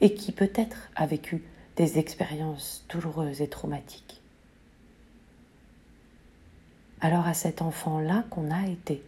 et 0.01 0.15
qui 0.15 0.33
peut-être 0.33 0.89
a 0.97 1.07
vécu 1.07 1.43
des 1.77 1.99
expériences 1.99 2.85
douloureuses 2.89 3.41
et 3.41 3.49
traumatiques. 3.49 4.21
Alors 7.01 7.29
à 7.29 7.35
cet 7.35 7.63
enfant-là 7.63 8.25
qu'on 8.31 8.51
a 8.51 8.67
été, 8.67 9.05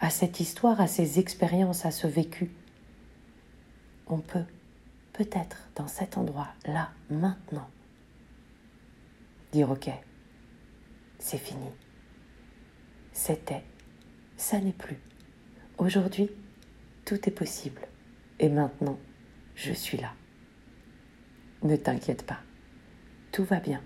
à 0.00 0.10
cette 0.10 0.38
histoire, 0.38 0.80
à 0.80 0.86
ces 0.86 1.18
expériences, 1.18 1.84
à 1.84 1.90
ce 1.90 2.06
vécu, 2.06 2.50
on 4.06 4.18
peut 4.18 4.44
peut-être 5.14 5.70
dans 5.76 5.86
cet 5.86 6.18
endroit-là, 6.18 6.90
maintenant, 7.08 7.70
dire 9.52 9.70
ok, 9.70 9.88
c'est 11.18 11.38
fini. 11.38 11.70
C'était, 13.12 13.64
ça 14.36 14.60
n'est 14.60 14.72
plus. 14.72 14.98
Aujourd'hui, 15.78 16.30
tout 17.04 17.28
est 17.28 17.32
possible. 17.32 17.80
Et 18.40 18.48
maintenant, 18.48 18.98
je 19.54 19.72
suis 19.72 19.96
là. 19.96 20.12
Ne 21.62 21.76
t'inquiète 21.76 22.26
pas. 22.26 22.40
Tout 23.32 23.44
va 23.44 23.60
bien. 23.60 23.80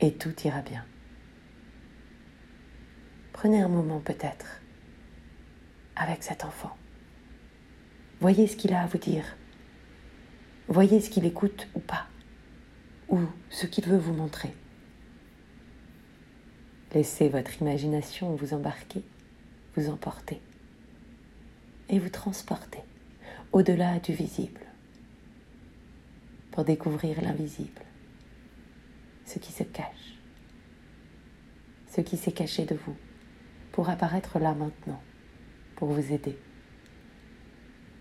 Et 0.00 0.12
tout 0.12 0.34
ira 0.44 0.60
bien. 0.62 0.84
Prenez 3.32 3.62
un 3.62 3.68
moment 3.68 4.00
peut-être 4.00 4.60
avec 5.94 6.24
cet 6.24 6.44
enfant. 6.44 6.76
Voyez 8.20 8.48
ce 8.48 8.56
qu'il 8.56 8.74
a 8.74 8.82
à 8.82 8.86
vous 8.86 8.98
dire. 8.98 9.24
Voyez 10.68 11.00
ce 11.00 11.10
qu'il 11.10 11.24
écoute 11.24 11.68
ou 11.74 11.80
pas, 11.80 12.06
ou 13.08 13.20
ce 13.50 13.66
qu'il 13.66 13.84
veut 13.84 13.98
vous 13.98 14.12
montrer. 14.12 14.52
Laissez 16.92 17.28
votre 17.28 17.60
imagination 17.60 18.34
vous 18.34 18.52
embarquer, 18.52 19.02
vous 19.76 19.88
emporter 19.88 20.40
et 21.88 21.98
vous 21.98 22.08
transporter 22.08 22.80
au-delà 23.52 24.00
du 24.00 24.12
visible 24.12 24.60
pour 26.50 26.64
découvrir 26.64 27.20
l'invisible, 27.22 27.82
ce 29.24 29.38
qui 29.38 29.52
se 29.52 29.62
cache, 29.62 30.18
ce 31.86 32.00
qui 32.00 32.16
s'est 32.16 32.32
caché 32.32 32.64
de 32.64 32.74
vous 32.74 32.96
pour 33.72 33.90
apparaître 33.90 34.38
là 34.38 34.54
maintenant, 34.54 35.02
pour 35.76 35.88
vous 35.88 36.12
aider, 36.12 36.38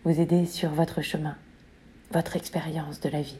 vous 0.03 0.19
aider 0.19 0.45
sur 0.45 0.69
votre 0.69 1.01
chemin, 1.01 1.37
votre 2.11 2.35
expérience 2.35 2.99
de 2.99 3.09
la 3.09 3.21
vie. 3.21 3.39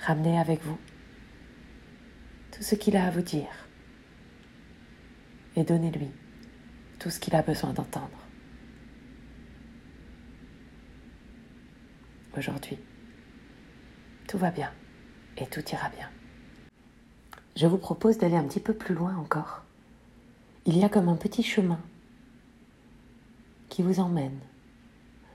Ramenez 0.00 0.38
avec 0.38 0.62
vous 0.62 0.78
tout 2.52 2.62
ce 2.62 2.74
qu'il 2.74 2.96
a 2.96 3.06
à 3.06 3.10
vous 3.10 3.22
dire 3.22 3.68
et 5.56 5.64
donnez-lui 5.64 6.10
tout 6.98 7.10
ce 7.10 7.20
qu'il 7.20 7.34
a 7.34 7.42
besoin 7.42 7.72
d'entendre. 7.72 8.26
Aujourd'hui, 12.36 12.78
tout 14.28 14.38
va 14.38 14.50
bien 14.50 14.72
et 15.36 15.46
tout 15.46 15.62
ira 15.70 15.88
bien. 15.90 16.08
Je 17.56 17.66
vous 17.66 17.78
propose 17.78 18.18
d'aller 18.18 18.36
un 18.36 18.44
petit 18.44 18.60
peu 18.60 18.74
plus 18.74 18.94
loin 18.94 19.16
encore. 19.16 19.64
Il 20.64 20.76
y 20.76 20.84
a 20.84 20.88
comme 20.88 21.08
un 21.08 21.16
petit 21.16 21.42
chemin 21.42 21.80
vous 23.82 24.00
emmène 24.00 24.38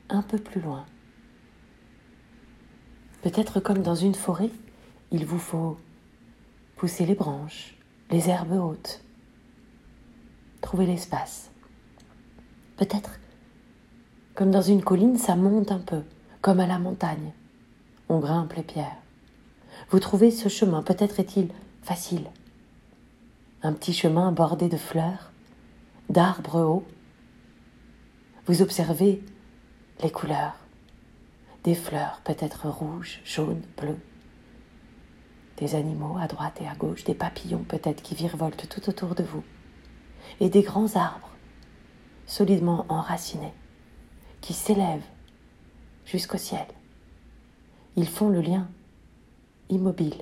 un 0.10 0.22
peu 0.22 0.38
plus 0.38 0.62
loin. 0.62 0.86
Peut-être 3.22 3.60
comme 3.60 3.82
dans 3.82 3.96
une 3.96 4.16
forêt, 4.16 4.50
il 5.12 5.26
vous 5.26 5.40
faut 5.40 5.78
pousser 6.76 7.06
les 7.06 7.16
branches, 7.16 7.76
les 8.12 8.30
herbes 8.30 8.52
hautes, 8.54 9.04
trouver 10.62 10.86
l'espace. 10.86 11.50
Peut-être 12.78 13.20
comme 14.36 14.52
dans 14.52 14.62
une 14.62 14.84
colline, 14.84 15.18
ça 15.18 15.36
monte 15.36 15.72
un 15.72 15.80
peu, 15.80 16.02
comme 16.42 16.60
à 16.60 16.68
la 16.68 16.80
montagne. 16.80 17.32
On 18.10 18.20
grimpe 18.20 18.54
les 18.54 18.64
pierres. 18.64 18.98
Vous 19.90 20.00
trouvez 20.00 20.32
ce 20.32 20.50
chemin, 20.50 20.82
peut-être 20.82 21.20
est-il 21.20 21.50
facile. 21.84 22.26
Un 23.62 23.74
petit 23.74 23.94
chemin 23.94 24.32
bordé 24.32 24.70
de 24.70 24.78
fleurs, 24.78 25.32
d'arbres 26.10 26.62
hauts. 26.62 26.84
Vous 28.46 28.62
observez 28.62 29.24
les 30.02 30.12
couleurs, 30.12 30.56
des 31.64 31.76
fleurs 31.76 32.20
peut-être 32.26 32.68
rouges, 32.68 33.22
jaunes, 33.24 33.62
bleues, 33.78 34.00
des 35.58 35.76
animaux 35.76 36.18
à 36.20 36.28
droite 36.28 36.60
et 36.62 36.68
à 36.68 36.76
gauche, 36.76 37.06
des 37.06 37.14
papillons 37.14 37.64
peut-être 37.64 38.02
qui 38.02 38.16
virevoltent 38.16 38.68
tout 38.68 38.90
autour 38.90 39.16
de 39.16 39.24
vous, 39.24 39.46
et 40.42 40.50
des 40.50 40.62
grands 40.62 40.94
arbres 40.98 41.30
solidement 42.28 42.86
enracinés 42.90 43.54
qui 44.42 44.52
s'élèvent 44.52 45.08
jusqu'au 46.06 46.38
ciel. 46.38 46.66
Ils 47.96 48.10
font 48.10 48.28
le 48.28 48.42
lien 48.42 48.68
immobile 49.70 50.22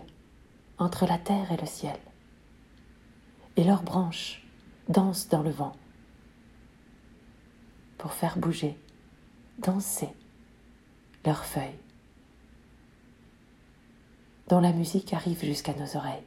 entre 0.77 1.07
la 1.07 1.17
terre 1.17 1.51
et 1.51 1.57
le 1.57 1.65
ciel, 1.65 1.97
et 3.55 3.63
leurs 3.63 3.81
branches 3.81 4.45
dansent 4.89 5.27
dans 5.27 5.41
le 5.41 5.49
vent 5.49 5.73
pour 8.01 8.13
faire 8.13 8.39
bouger, 8.39 8.75
danser 9.59 10.09
leurs 11.23 11.45
feuilles 11.45 11.77
dont 14.47 14.59
la 14.59 14.73
musique 14.73 15.13
arrive 15.13 15.45
jusqu'à 15.45 15.75
nos 15.75 15.95
oreilles, 15.95 16.23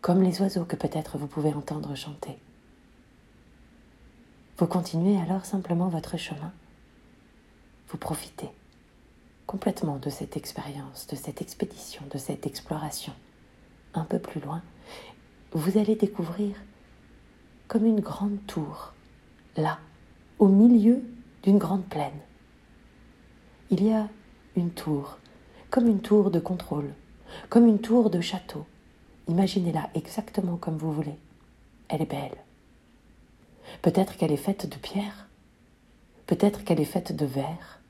comme 0.00 0.24
les 0.24 0.40
oiseaux 0.40 0.64
que 0.64 0.74
peut-être 0.74 1.18
vous 1.18 1.28
pouvez 1.28 1.54
entendre 1.54 1.94
chanter. 1.94 2.36
Vous 4.58 4.66
continuez 4.66 5.20
alors 5.20 5.44
simplement 5.44 5.88
votre 5.88 6.16
chemin. 6.16 6.52
Vous 7.88 7.96
profitez 7.96 8.50
complètement 9.46 9.98
de 9.98 10.10
cette 10.10 10.36
expérience, 10.36 11.06
de 11.06 11.14
cette 11.14 11.40
expédition, 11.40 12.02
de 12.10 12.18
cette 12.18 12.44
exploration. 12.44 13.12
Un 13.94 14.04
peu 14.04 14.18
plus 14.18 14.40
loin, 14.40 14.62
vous 15.52 15.78
allez 15.78 15.94
découvrir 15.94 16.56
comme 17.68 17.86
une 17.86 18.00
grande 18.00 18.44
tour, 18.48 18.94
là, 19.56 19.78
au 20.38 20.48
milieu 20.48 21.02
d'une 21.42 21.58
grande 21.58 21.86
plaine. 21.86 22.20
Il 23.70 23.82
y 23.82 23.92
a 23.92 24.08
une 24.54 24.70
tour, 24.70 25.18
comme 25.70 25.86
une 25.86 26.00
tour 26.00 26.30
de 26.30 26.40
contrôle, 26.40 26.92
comme 27.48 27.66
une 27.66 27.80
tour 27.80 28.10
de 28.10 28.20
château. 28.20 28.66
Imaginez-la 29.28 29.90
exactement 29.94 30.56
comme 30.56 30.76
vous 30.76 30.92
voulez. 30.92 31.16
Elle 31.88 32.02
est 32.02 32.10
belle. 32.10 32.36
Peut-être 33.82 34.16
qu'elle 34.16 34.32
est 34.32 34.36
faite 34.36 34.68
de 34.68 34.76
pierre, 34.76 35.28
peut-être 36.26 36.64
qu'elle 36.64 36.80
est 36.80 36.84
faite 36.84 37.14
de 37.14 37.26
verre. 37.26 37.80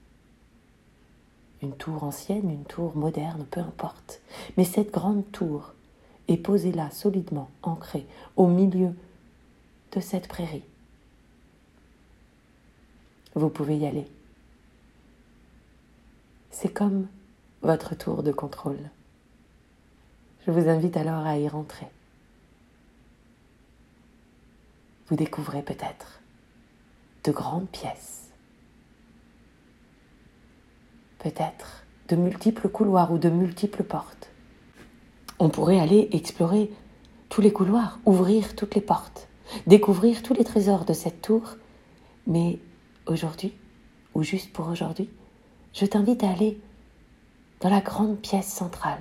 Une 1.63 1.77
tour 1.77 2.05
ancienne, 2.05 2.51
une 2.51 2.65
tour 2.65 2.97
moderne, 2.97 3.47
peu 3.51 3.61
importe. 3.61 4.21
Mais 4.57 4.65
cette 4.65 4.93
grande 4.93 5.31
tour 5.33 5.75
est 6.29 6.37
posée 6.37 6.73
là, 6.73 6.91
solidement, 6.91 7.51
ancrée, 7.63 8.07
au 8.37 8.47
milieu 8.47 8.95
de 9.93 10.01
cette 10.01 10.29
prairie. 10.29 10.65
Vous 13.37 13.51
pouvez 13.51 13.77
y 13.77 13.87
aller. 13.87 14.09
C'est 16.51 16.73
comme 16.73 17.07
votre 17.61 17.95
tour 17.95 18.23
de 18.23 18.33
contrôle. 18.33 18.79
Je 20.47 20.51
vous 20.51 20.71
invite 20.71 20.97
alors 20.97 21.27
à 21.27 21.37
y 21.37 21.47
rentrer. 21.47 21.87
Vous 25.09 25.17
découvrez 25.17 25.61
peut-être 25.61 26.23
de 27.25 27.31
grandes 27.31 27.69
pièces, 27.69 28.31
peut-être 31.19 31.85
de 32.09 32.17
multiples 32.17 32.71
couloirs 32.71 33.13
ou 33.13 33.19
de 33.19 33.29
multiples 33.29 33.85
portes. 33.85 34.31
On 35.39 35.51
pourrait 35.51 35.79
aller 35.79 36.09
explorer 36.13 36.71
tous 37.29 37.43
les 37.43 37.53
couloirs, 37.53 37.99
ouvrir 38.07 38.57
toutes 38.57 38.75
les 38.75 38.81
portes, 38.81 39.29
découvrir 39.67 40.23
tous 40.23 40.33
les 40.33 40.45
trésors 40.45 40.87
de 40.87 40.95
cette 40.95 41.21
tour, 41.21 41.57
mais 42.27 42.59
aujourd'hui, 43.07 43.55
ou 44.15 44.23
juste 44.23 44.53
pour 44.53 44.69
aujourd'hui, 44.69 45.11
je 45.73 45.87
t'invite 45.87 46.23
à 46.25 46.31
aller 46.31 46.61
dans 47.61 47.71
la 47.71 47.81
grande 47.81 48.19
pièce 48.19 48.53
centrale 48.53 49.01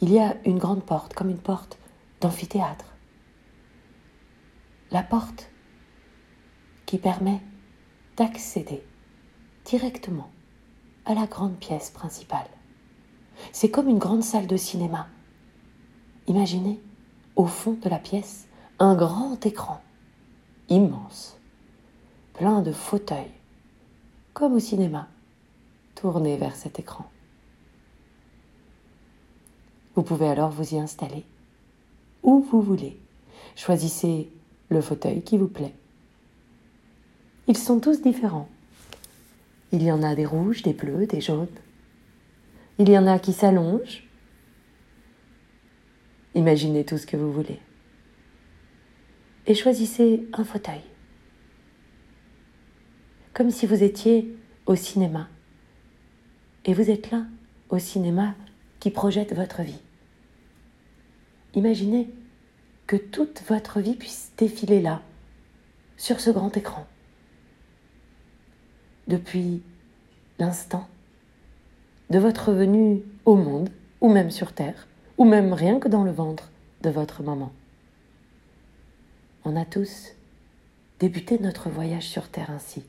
il 0.00 0.12
y 0.12 0.18
a 0.18 0.36
une 0.44 0.58
grande 0.58 0.84
porte, 0.84 1.14
comme 1.14 1.30
une 1.30 1.38
porte 1.38 1.78
d'amphithéâtre. 2.20 2.94
La 4.90 5.02
porte 5.02 5.50
qui 6.84 6.98
permet 6.98 7.40
d'accéder 8.16 8.84
directement 9.64 10.30
à 11.06 11.14
la 11.14 11.26
grande 11.26 11.56
pièce 11.56 11.90
principale. 11.90 12.48
C'est 13.52 13.70
comme 13.70 13.88
une 13.88 13.98
grande 13.98 14.22
salle 14.22 14.46
de 14.46 14.56
cinéma. 14.56 15.08
imaginez 16.26 16.80
au 17.36 17.46
fond 17.46 17.72
de 17.80 17.88
la 17.88 17.98
pièce 17.98 18.48
un 18.78 18.94
grand 18.94 19.44
écran, 19.44 19.80
immense, 20.68 21.35
plein 22.36 22.60
de 22.60 22.70
fauteuils, 22.70 23.32
comme 24.34 24.52
au 24.52 24.60
cinéma, 24.60 25.08
tournés 25.94 26.36
vers 26.36 26.54
cet 26.54 26.78
écran. 26.78 27.10
Vous 29.94 30.02
pouvez 30.02 30.28
alors 30.28 30.50
vous 30.50 30.74
y 30.74 30.78
installer 30.78 31.24
où 32.22 32.40
vous 32.40 32.60
voulez. 32.60 32.98
Choisissez 33.54 34.30
le 34.68 34.82
fauteuil 34.82 35.22
qui 35.22 35.38
vous 35.38 35.48
plaît. 35.48 35.74
Ils 37.46 37.56
sont 37.56 37.80
tous 37.80 38.02
différents. 38.02 38.48
Il 39.72 39.82
y 39.82 39.90
en 39.90 40.02
a 40.02 40.14
des 40.14 40.26
rouges, 40.26 40.62
des 40.62 40.74
bleus, 40.74 41.06
des 41.06 41.22
jaunes. 41.22 41.46
Il 42.78 42.90
y 42.90 42.98
en 42.98 43.06
a 43.06 43.18
qui 43.18 43.32
s'allongent. 43.32 44.06
Imaginez 46.34 46.84
tout 46.84 46.98
ce 46.98 47.06
que 47.06 47.16
vous 47.16 47.32
voulez. 47.32 47.60
Et 49.46 49.54
choisissez 49.54 50.28
un 50.34 50.44
fauteuil. 50.44 50.82
Comme 53.36 53.50
si 53.50 53.66
vous 53.66 53.82
étiez 53.82 54.34
au 54.64 54.76
cinéma. 54.76 55.28
Et 56.64 56.72
vous 56.72 56.90
êtes 56.90 57.10
là, 57.10 57.26
au 57.68 57.78
cinéma, 57.78 58.34
qui 58.80 58.90
projette 58.90 59.34
votre 59.34 59.60
vie. 59.60 59.82
Imaginez 61.52 62.08
que 62.86 62.96
toute 62.96 63.42
votre 63.46 63.80
vie 63.80 63.94
puisse 63.94 64.32
défiler 64.38 64.80
là, 64.80 65.02
sur 65.98 66.18
ce 66.18 66.30
grand 66.30 66.56
écran. 66.56 66.86
Depuis 69.06 69.62
l'instant 70.38 70.88
de 72.08 72.18
votre 72.18 72.52
venue 72.52 73.02
au 73.26 73.36
monde, 73.36 73.68
ou 74.00 74.10
même 74.10 74.30
sur 74.30 74.54
Terre, 74.54 74.88
ou 75.18 75.26
même 75.26 75.52
rien 75.52 75.78
que 75.78 75.88
dans 75.88 76.04
le 76.04 76.10
ventre 76.10 76.50
de 76.80 76.88
votre 76.88 77.22
maman. 77.22 77.52
On 79.44 79.56
a 79.56 79.66
tous 79.66 80.14
débuté 81.00 81.38
notre 81.38 81.68
voyage 81.68 82.08
sur 82.08 82.30
Terre 82.30 82.50
ainsi. 82.50 82.82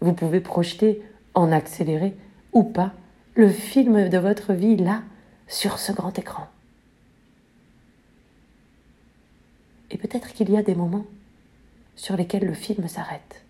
Vous 0.00 0.12
pouvez 0.12 0.40
projeter 0.40 1.02
en 1.34 1.52
accéléré 1.52 2.16
ou 2.52 2.62
pas 2.62 2.92
le 3.34 3.48
film 3.48 4.08
de 4.08 4.18
votre 4.18 4.52
vie 4.52 4.76
là, 4.76 5.02
sur 5.46 5.78
ce 5.78 5.92
grand 5.92 6.18
écran. 6.18 6.48
Et 9.90 9.98
peut-être 9.98 10.32
qu'il 10.32 10.50
y 10.50 10.56
a 10.56 10.62
des 10.62 10.74
moments 10.74 11.06
sur 11.96 12.16
lesquels 12.16 12.44
le 12.44 12.54
film 12.54 12.88
s'arrête. 12.88 13.44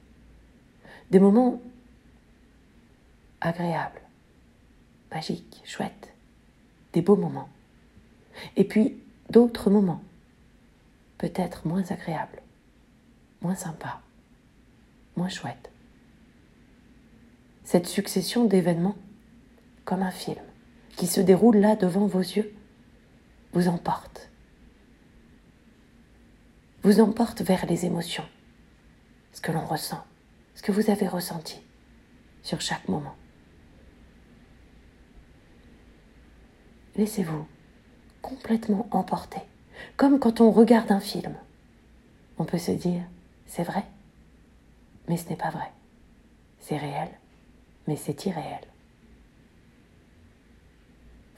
Des 1.10 1.20
moments 1.20 1.60
agréables, 3.40 4.00
magiques, 5.10 5.62
chouettes, 5.64 6.12
des 6.92 7.02
beaux 7.02 7.16
moments. 7.16 7.48
Et 8.56 8.64
puis 8.64 8.98
d'autres 9.28 9.70
moments, 9.70 10.02
peut-être 11.18 11.66
moins 11.66 11.84
agréables, 11.90 12.42
moins 13.42 13.54
sympas, 13.54 14.00
moins 15.16 15.28
chouettes. 15.28 15.69
Cette 17.70 17.86
succession 17.86 18.46
d'événements, 18.46 18.96
comme 19.84 20.02
un 20.02 20.10
film, 20.10 20.42
qui 20.96 21.06
se 21.06 21.20
déroule 21.20 21.58
là 21.58 21.76
devant 21.76 22.08
vos 22.08 22.18
yeux, 22.18 22.52
vous 23.52 23.68
emporte. 23.68 24.28
Vous 26.82 26.98
emporte 26.98 27.42
vers 27.42 27.66
les 27.66 27.86
émotions, 27.86 28.24
ce 29.32 29.40
que 29.40 29.52
l'on 29.52 29.64
ressent, 29.64 30.02
ce 30.56 30.62
que 30.62 30.72
vous 30.72 30.90
avez 30.90 31.06
ressenti 31.06 31.60
sur 32.42 32.60
chaque 32.60 32.88
moment. 32.88 33.14
Laissez-vous 36.96 37.46
complètement 38.20 38.88
emporter, 38.90 39.42
comme 39.96 40.18
quand 40.18 40.40
on 40.40 40.50
regarde 40.50 40.90
un 40.90 40.98
film. 40.98 41.36
On 42.36 42.44
peut 42.44 42.58
se 42.58 42.72
dire, 42.72 43.04
c'est 43.46 43.62
vrai, 43.62 43.84
mais 45.06 45.16
ce 45.16 45.28
n'est 45.28 45.36
pas 45.36 45.50
vrai. 45.50 45.70
C'est 46.58 46.76
réel, 46.76 47.19
mais 47.90 47.96
c'est 47.96 48.24
irréel. 48.24 48.60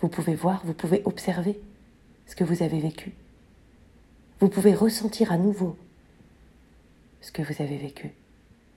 Vous 0.02 0.08
pouvez 0.08 0.34
voir, 0.34 0.60
vous 0.66 0.74
pouvez 0.74 1.00
observer 1.06 1.58
ce 2.26 2.36
que 2.36 2.44
vous 2.44 2.62
avez 2.62 2.78
vécu. 2.78 3.14
Vous 4.38 4.50
pouvez 4.50 4.74
ressentir 4.74 5.32
à 5.32 5.38
nouveau 5.38 5.78
ce 7.22 7.32
que 7.32 7.40
vous 7.40 7.62
avez 7.62 7.78
vécu, 7.78 8.12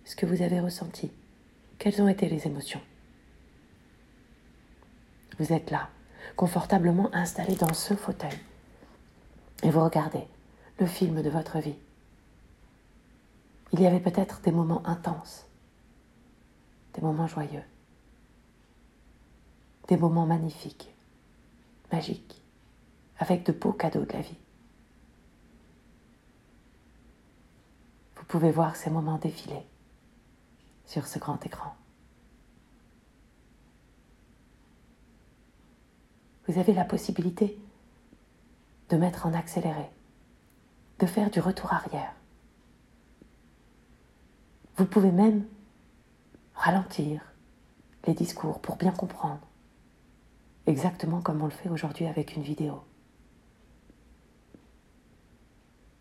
ce 0.06 0.16
que 0.16 0.26
vous 0.26 0.42
avez 0.42 0.62
ressenti. 0.62 1.12
Quelles 1.78 2.02
ont 2.02 2.08
été 2.08 2.30
les 2.30 2.48
émotions? 2.48 2.82
Vous 5.38 5.52
êtes 5.52 5.70
là, 5.70 5.90
confortablement 6.38 7.14
installé 7.14 7.56
dans 7.56 7.74
ce 7.74 7.94
fauteuil, 7.94 8.40
et 9.64 9.70
vous 9.70 9.84
regardez 9.84 10.24
le 10.80 10.86
film 10.86 11.22
de 11.22 11.30
votre 11.30 11.60
vie. 11.60 11.76
Il 13.74 13.82
y 13.82 13.86
avait 13.86 14.00
peut-être 14.00 14.40
des 14.40 14.54
moments 14.54 14.88
intenses, 14.88 15.45
des 16.96 17.02
moments 17.02 17.28
joyeux, 17.28 17.64
des 19.88 19.98
moments 19.98 20.26
magnifiques 20.26 20.96
magique, 21.92 22.42
avec 23.18 23.46
de 23.46 23.52
beaux 23.52 23.72
cadeaux 23.72 24.06
de 24.06 24.14
la 24.14 24.22
vie. 24.22 24.38
Vous 28.16 28.26
pouvez 28.26 28.52
voir 28.52 28.76
ces 28.76 28.90
moments 28.90 29.18
défiler 29.18 29.66
sur 30.86 31.08
ce 31.08 31.20
grand 31.20 31.44
écran. 31.46 31.76
Vous 36.48 36.60
avez 36.60 36.74
la 36.74 36.86
possibilité 36.86 37.58
de 38.90 38.98
mettre 38.98 39.26
en 39.26 39.34
accéléré, 39.34 39.90
de 41.00 41.06
faire 41.06 41.32
du 41.32 41.40
retour 41.40 41.74
arrière. 41.74 42.14
Vous 44.78 44.86
pouvez 44.86 45.12
même 45.12 45.46
ralentir 46.56 47.22
les 48.08 48.14
discours 48.14 48.60
pour 48.60 48.78
bien 48.78 48.92
comprendre 48.92 49.46
exactement 50.68 51.22
comme 51.22 51.42
on 51.42 51.46
le 51.46 51.52
fait 51.52 51.70
aujourd'hui 51.70 52.06
avec 52.06 52.36
une 52.36 52.44
vidéo. 52.44 52.84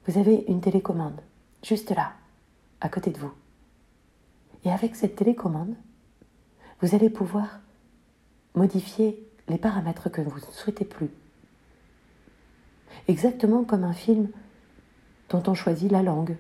Vous 0.07 0.19
avez 0.19 0.45
une 0.49 0.61
télécommande, 0.61 1.21
juste 1.63 1.91
là, 1.91 2.13
à 2.81 2.89
côté 2.89 3.11
de 3.11 3.19
vous. 3.19 3.33
Et 4.65 4.71
avec 4.71 4.97
cette 4.97 5.17
télécommande, 5.17 5.75
vous 6.81 6.95
allez 6.95 7.11
pouvoir 7.11 7.61
modifier 8.55 9.27
les 9.49 9.59
paramètres 9.59 10.11
que 10.11 10.21
vous 10.21 10.37
ne 10.37 10.53
souhaitez 10.53 10.85
plus. 10.85 11.11
Exactement 13.09 13.65
comme 13.65 13.85
un 13.85 13.93
film 13.93 14.29
dont 15.31 15.43
on 15.47 15.55
choisit 15.55 15.91
la 15.91 16.03
langue, 16.03 16.37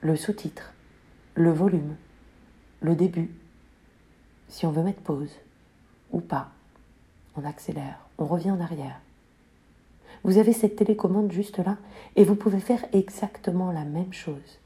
le 0.00 0.16
sous-titre, 0.16 0.72
le 1.34 1.52
volume, 1.52 1.96
le 2.80 2.94
début, 2.94 3.30
si 4.54 4.66
on 4.66 4.70
veut 4.70 4.84
mettre 4.84 5.00
pause 5.00 5.32
ou 6.12 6.20
pas 6.20 6.52
on 7.34 7.44
accélère, 7.44 7.98
on 8.18 8.24
revient 8.24 8.52
en 8.52 8.60
arrière. 8.60 9.00
Vous 10.22 10.38
avez 10.38 10.52
cette 10.52 10.76
télécommande 10.76 11.32
juste 11.32 11.58
là 11.58 11.76
et 12.14 12.22
vous 12.22 12.36
pouvez 12.36 12.60
faire 12.60 12.84
exactement 12.92 13.72
la 13.72 13.82
même 13.84 14.12
chose. 14.12 14.60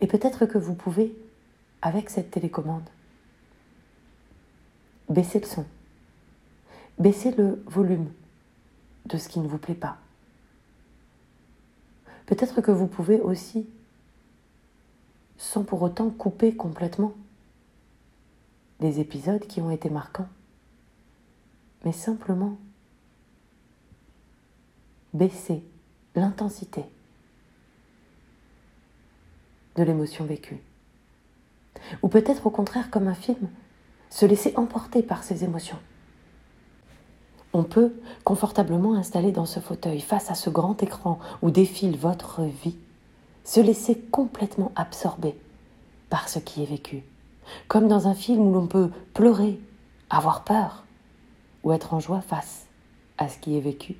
Et 0.00 0.08
peut-être 0.08 0.46
que 0.46 0.58
vous 0.58 0.74
pouvez, 0.74 1.16
avec 1.80 2.10
cette 2.10 2.32
télécommande, 2.32 2.88
baisser 5.08 5.38
le 5.38 5.46
son, 5.46 5.64
baisser 6.98 7.30
le 7.30 7.62
volume 7.66 8.10
de 9.06 9.16
ce 9.16 9.28
qui 9.28 9.38
ne 9.38 9.46
vous 9.46 9.58
plaît 9.58 9.76
pas. 9.76 9.98
Peut-être 12.26 12.62
que 12.62 12.72
vous 12.72 12.88
pouvez 12.88 13.20
aussi, 13.20 13.68
sans 15.38 15.62
pour 15.62 15.80
autant 15.82 16.10
couper 16.10 16.56
complètement, 16.56 17.14
des 18.82 19.00
épisodes 19.00 19.46
qui 19.46 19.62
ont 19.62 19.70
été 19.70 19.88
marquants 19.88 20.28
mais 21.84 21.92
simplement 21.92 22.56
baisser 25.14 25.64
l'intensité 26.14 26.84
de 29.76 29.82
l'émotion 29.82 30.24
vécue. 30.24 30.60
Ou 32.02 32.08
peut-être 32.08 32.46
au 32.46 32.50
contraire, 32.50 32.90
comme 32.90 33.08
un 33.08 33.14
film, 33.14 33.48
se 34.10 34.26
laisser 34.26 34.52
emporter 34.56 35.02
par 35.02 35.24
ses 35.24 35.44
émotions. 35.44 35.78
On 37.54 37.64
peut, 37.64 37.92
confortablement 38.24 38.94
installé 38.94 39.32
dans 39.32 39.46
ce 39.46 39.60
fauteuil, 39.60 40.00
face 40.00 40.30
à 40.30 40.34
ce 40.34 40.50
grand 40.50 40.82
écran 40.82 41.18
où 41.42 41.50
défile 41.50 41.96
votre 41.96 42.42
vie, 42.42 42.76
se 43.44 43.60
laisser 43.60 43.98
complètement 43.98 44.72
absorber 44.76 45.34
par 46.08 46.28
ce 46.28 46.38
qui 46.38 46.62
est 46.62 46.66
vécu. 46.66 47.02
Comme 47.68 47.88
dans 47.88 48.08
un 48.08 48.14
film 48.14 48.40
où 48.40 48.52
l'on 48.52 48.66
peut 48.66 48.90
pleurer, 49.14 49.60
avoir 50.10 50.44
peur, 50.44 50.84
ou 51.62 51.72
être 51.72 51.94
en 51.94 52.00
joie 52.00 52.20
face 52.20 52.66
à 53.18 53.28
ce 53.28 53.38
qui 53.38 53.56
est 53.56 53.60
vécu. 53.60 53.96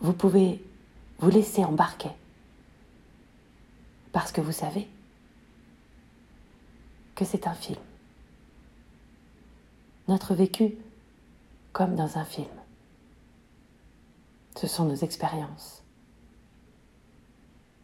Vous 0.00 0.12
pouvez 0.12 0.64
vous 1.18 1.30
laisser 1.30 1.64
embarquer 1.64 2.10
parce 4.12 4.32
que 4.32 4.40
vous 4.40 4.52
savez 4.52 4.88
que 7.14 7.24
c'est 7.24 7.46
un 7.46 7.54
film. 7.54 7.78
Notre 10.08 10.34
vécu 10.34 10.74
comme 11.72 11.94
dans 11.94 12.18
un 12.18 12.24
film. 12.24 12.48
Ce 14.56 14.66
sont 14.66 14.84
nos 14.84 14.94
expériences. 14.94 15.82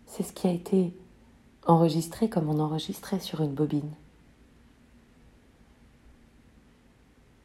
C'est 0.07 0.23
ce 0.23 0.33
qui 0.33 0.47
a 0.47 0.53
été 0.53 0.93
enregistré 1.69 2.29
comme 2.29 2.49
on 2.49 2.59
enregistrait 2.59 3.21
sur 3.21 3.43
une 3.43 3.53
bobine. 3.53 3.91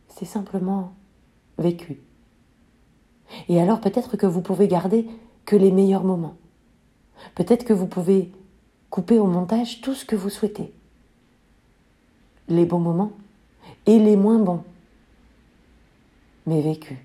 C'est 0.08 0.26
simplement 0.26 0.94
vécu. 1.60 2.00
Et 3.50 3.60
alors 3.62 3.82
peut-être 3.82 4.18
que 4.18 4.26
vous 4.26 4.42
pouvez 4.42 4.68
garder 4.68 5.08
que 5.46 5.56
les 5.56 5.72
meilleurs 5.72 6.04
moments. 6.04 6.36
Peut-être 7.36 7.66
que 7.66 7.74
vous 7.74 7.88
pouvez 7.88 8.32
couper 8.90 9.20
au 9.20 9.28
montage 9.28 9.82
tout 9.82 9.94
ce 9.94 10.06
que 10.06 10.16
vous 10.16 10.30
souhaitez. 10.30 10.74
Les 12.48 12.66
bons 12.66 12.80
moments 12.80 13.12
et 13.86 14.00
les 14.00 14.16
moins 14.16 14.40
bons, 14.40 14.64
mais 16.46 16.62
vécus. 16.62 16.98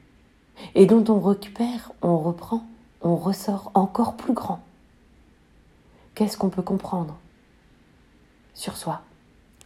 Et 0.74 0.86
dont 0.86 1.04
on 1.12 1.20
récupère, 1.20 1.92
on 2.02 2.18
reprend, 2.18 2.64
on 3.02 3.16
ressort 3.16 3.70
encore 3.74 4.16
plus 4.16 4.32
grand. 4.32 4.60
Qu'est-ce 6.18 6.36
qu'on 6.36 6.50
peut 6.50 6.62
comprendre 6.62 7.16
sur 8.52 8.76
soi 8.76 9.02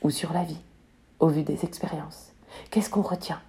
ou 0.03 0.11
sur 0.11 0.35
la 0.35 0.45
vie 0.45 0.61
au 1.19 1.29
vu 1.29 1.45
des 1.45 1.65
expériences? 1.65 2.35
Qu'est-ce 2.71 2.91
qu'on 2.91 3.01
retient? 3.01 3.41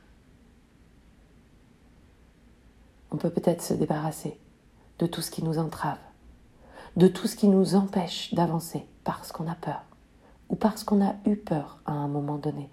On 3.12 3.18
peut 3.18 3.30
peut-être 3.30 3.62
se 3.62 3.74
débarrasser 3.74 4.40
de 5.00 5.06
tout 5.06 5.20
ce 5.20 5.32
qui 5.32 5.44
nous 5.44 5.60
entrave, 5.60 5.98
de 6.96 7.10
tout 7.10 7.28
ce 7.28 7.36
qui 7.36 7.50
nous 7.50 7.76
empêche 7.76 8.34
d'avancer 8.34 8.88
parce 9.04 9.34
qu'on 9.34 9.52
a 9.52 9.56
peur 9.56 9.84
ou 10.48 10.56
parce 10.56 10.86
qu'on 10.86 11.06
a 11.06 11.16
eu 11.26 11.36
peur 11.36 11.82
à 11.86 11.92
un 11.92 12.08
moment 12.08 12.38
donné 12.38 12.70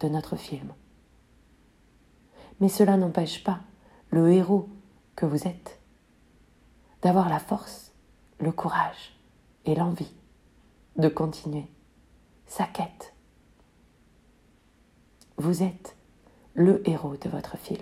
de 0.00 0.08
notre 0.08 0.36
film. 0.36 0.72
Mais 2.60 2.70
cela 2.70 2.96
n'empêche 2.96 3.44
pas 3.44 3.60
le 4.08 4.32
héros 4.32 4.70
que 5.16 5.26
vous 5.26 5.46
êtes 5.46 5.82
d'avoir 7.02 7.28
la 7.28 7.40
force, 7.40 7.92
le 8.38 8.52
courage 8.52 9.19
et 9.66 9.74
l'envie 9.74 10.12
de 10.96 11.08
continuer 11.08 11.66
sa 12.46 12.64
quête. 12.64 13.14
Vous 15.36 15.62
êtes 15.62 15.96
le 16.54 16.86
héros 16.88 17.16
de 17.16 17.28
votre 17.28 17.56
film. 17.56 17.80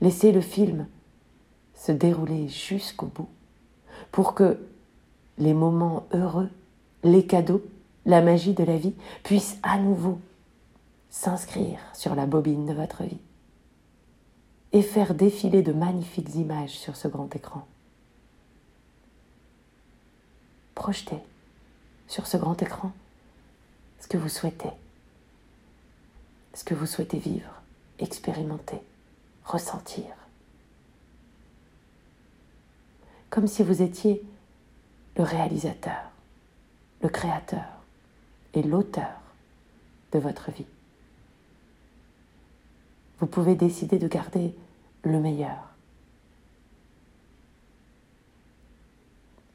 Laissez 0.00 0.32
le 0.32 0.40
film 0.40 0.86
se 1.74 1.92
dérouler 1.92 2.48
jusqu'au 2.48 3.06
bout 3.06 3.28
pour 4.10 4.34
que 4.34 4.58
les 5.38 5.54
moments 5.54 6.06
heureux, 6.12 6.50
les 7.02 7.26
cadeaux, 7.26 7.62
la 8.04 8.20
magie 8.20 8.54
de 8.54 8.64
la 8.64 8.76
vie 8.76 8.94
puissent 9.22 9.58
à 9.62 9.78
nouveau 9.78 10.18
s'inscrire 11.08 11.78
sur 11.94 12.14
la 12.14 12.26
bobine 12.26 12.66
de 12.66 12.72
votre 12.72 13.04
vie 13.04 13.20
et 14.72 14.82
faire 14.82 15.14
défiler 15.14 15.62
de 15.62 15.72
magnifiques 15.72 16.34
images 16.34 16.78
sur 16.78 16.96
ce 16.96 17.06
grand 17.06 17.34
écran. 17.36 17.66
Projetez 20.74 21.18
sur 22.08 22.26
ce 22.26 22.36
grand 22.36 22.60
écran 22.62 22.92
ce 24.00 24.08
que 24.08 24.16
vous 24.16 24.28
souhaitez, 24.28 24.70
ce 26.54 26.64
que 26.64 26.74
vous 26.74 26.86
souhaitez 26.86 27.18
vivre, 27.18 27.62
expérimenter, 27.98 28.80
ressentir. 29.44 30.04
Comme 33.30 33.46
si 33.46 33.62
vous 33.62 33.80
étiez 33.80 34.22
le 35.16 35.22
réalisateur, 35.22 36.10
le 37.02 37.08
créateur 37.08 37.64
et 38.54 38.62
l'auteur 38.62 39.20
de 40.12 40.18
votre 40.18 40.50
vie. 40.50 40.66
Vous 43.18 43.26
pouvez 43.26 43.54
décider 43.54 43.98
de 43.98 44.08
garder 44.08 44.54
le 45.04 45.20
meilleur. 45.20 45.71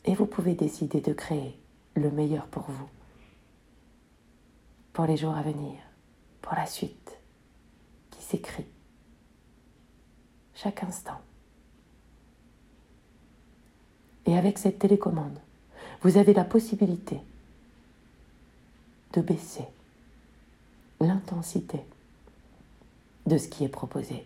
Et 0.07 0.15
vous 0.15 0.25
pouvez 0.25 0.53
décider 0.53 1.01
de 1.01 1.11
créer 1.11 1.53
le 1.95 2.09
meilleur 2.09 2.47
pour 2.47 2.63
vous, 2.63 2.89
pour 4.93 5.05
les 5.05 5.17
jours 5.17 5.35
à 5.35 5.41
venir, 5.41 5.75
pour 6.41 6.55
la 6.55 6.65
suite 6.65 7.19
qui 8.11 8.23
s'écrit 8.23 8.65
chaque 10.55 10.81
instant. 10.83 11.19
Et 14.25 14.37
avec 14.37 14.57
cette 14.57 14.79
télécommande, 14.79 15.39
vous 16.01 16.17
avez 16.17 16.33
la 16.33 16.45
possibilité 16.45 17.19
de 19.11 19.21
baisser 19.21 19.65
l'intensité 21.01 21.81
de 23.25 23.37
ce 23.37 23.49
qui 23.49 23.65
est 23.65 23.69
proposé. 23.69 24.25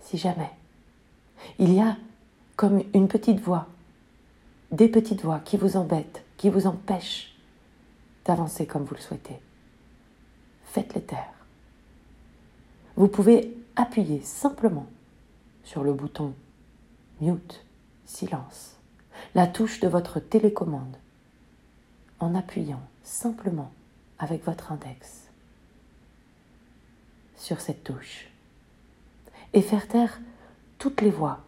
Si 0.00 0.18
jamais 0.18 0.50
il 1.58 1.72
y 1.72 1.80
a 1.80 1.96
comme 2.56 2.82
une 2.94 3.08
petite 3.08 3.40
voix, 3.40 3.66
des 4.70 4.88
petites 4.88 5.22
voix 5.22 5.40
qui 5.40 5.56
vous 5.56 5.76
embêtent, 5.76 6.24
qui 6.36 6.50
vous 6.50 6.66
empêchent 6.66 7.34
d'avancer 8.24 8.66
comme 8.66 8.84
vous 8.84 8.94
le 8.94 9.00
souhaitez, 9.00 9.40
faites-les 10.64 11.02
taire. 11.02 11.32
Vous 12.96 13.08
pouvez 13.08 13.56
appuyer 13.76 14.20
simplement 14.22 14.86
sur 15.64 15.82
le 15.82 15.92
bouton 15.92 16.34
mute, 17.20 17.64
silence, 18.04 18.76
la 19.34 19.46
touche 19.46 19.80
de 19.80 19.88
votre 19.88 20.20
télécommande, 20.20 20.96
en 22.18 22.34
appuyant 22.34 22.82
simplement 23.02 23.72
avec 24.18 24.44
votre 24.44 24.72
index 24.72 25.24
sur 27.36 27.60
cette 27.60 27.82
touche 27.84 28.28
et 29.54 29.62
faire 29.62 29.88
taire 29.88 30.20
toutes 30.80 31.02
les 31.02 31.10
voix 31.10 31.38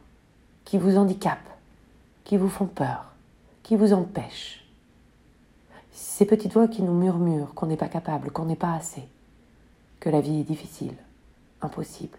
qui 0.66 0.77
vous 0.77 0.99
handicapent, 0.99 1.38
qui 2.23 2.37
vous 2.37 2.51
font 2.51 2.66
peur, 2.66 3.12
qui 3.62 3.77
vous 3.77 3.95
empêchent. 3.95 4.62
Ces 5.90 6.27
petites 6.27 6.53
voix 6.53 6.68
qui 6.68 6.83
nous 6.83 6.92
murmurent 6.92 7.55
qu'on 7.55 7.66
n'est 7.66 7.79
pas 7.79 7.88
capable, 7.88 8.31
qu'on 8.31 8.45
n'est 8.45 8.57
pas 8.57 8.75
assez, 8.75 9.03
que 10.01 10.11
la 10.11 10.21
vie 10.21 10.40
est 10.40 10.45
difficile, 10.45 10.95
impossible, 11.62 12.18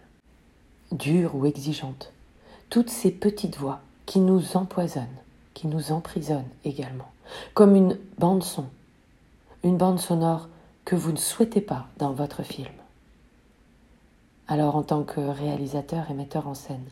dure 0.92 1.36
ou 1.36 1.46
exigeante. 1.46 2.12
Toutes 2.72 2.90
ces 2.90 3.12
petites 3.12 3.58
voix 3.58 3.80
qui 4.08 4.20
nous 4.20 4.58
empoisonnent, 4.58 5.06
qui 5.54 5.68
nous 5.68 5.92
emprisonnent 5.92 6.50
également, 6.66 7.12
comme 7.54 7.76
une 7.76 7.98
bande 8.18 8.44
son 8.44 8.66
une 9.64 9.78
bande 9.78 10.00
sonore 10.00 10.50
que 10.84 10.96
vous 10.96 11.14
ne 11.14 11.18
souhaitez 11.18 11.62
pas 11.62 11.88
dans 11.98 12.12
votre 12.12 12.44
film. 12.44 12.74
Alors 14.50 14.76
en 14.76 14.84
tant 14.84 15.04
que 15.04 15.22
réalisateur 15.22 16.12
et 16.12 16.14
metteur 16.14 16.50
en 16.50 16.54
scène, 16.54 16.84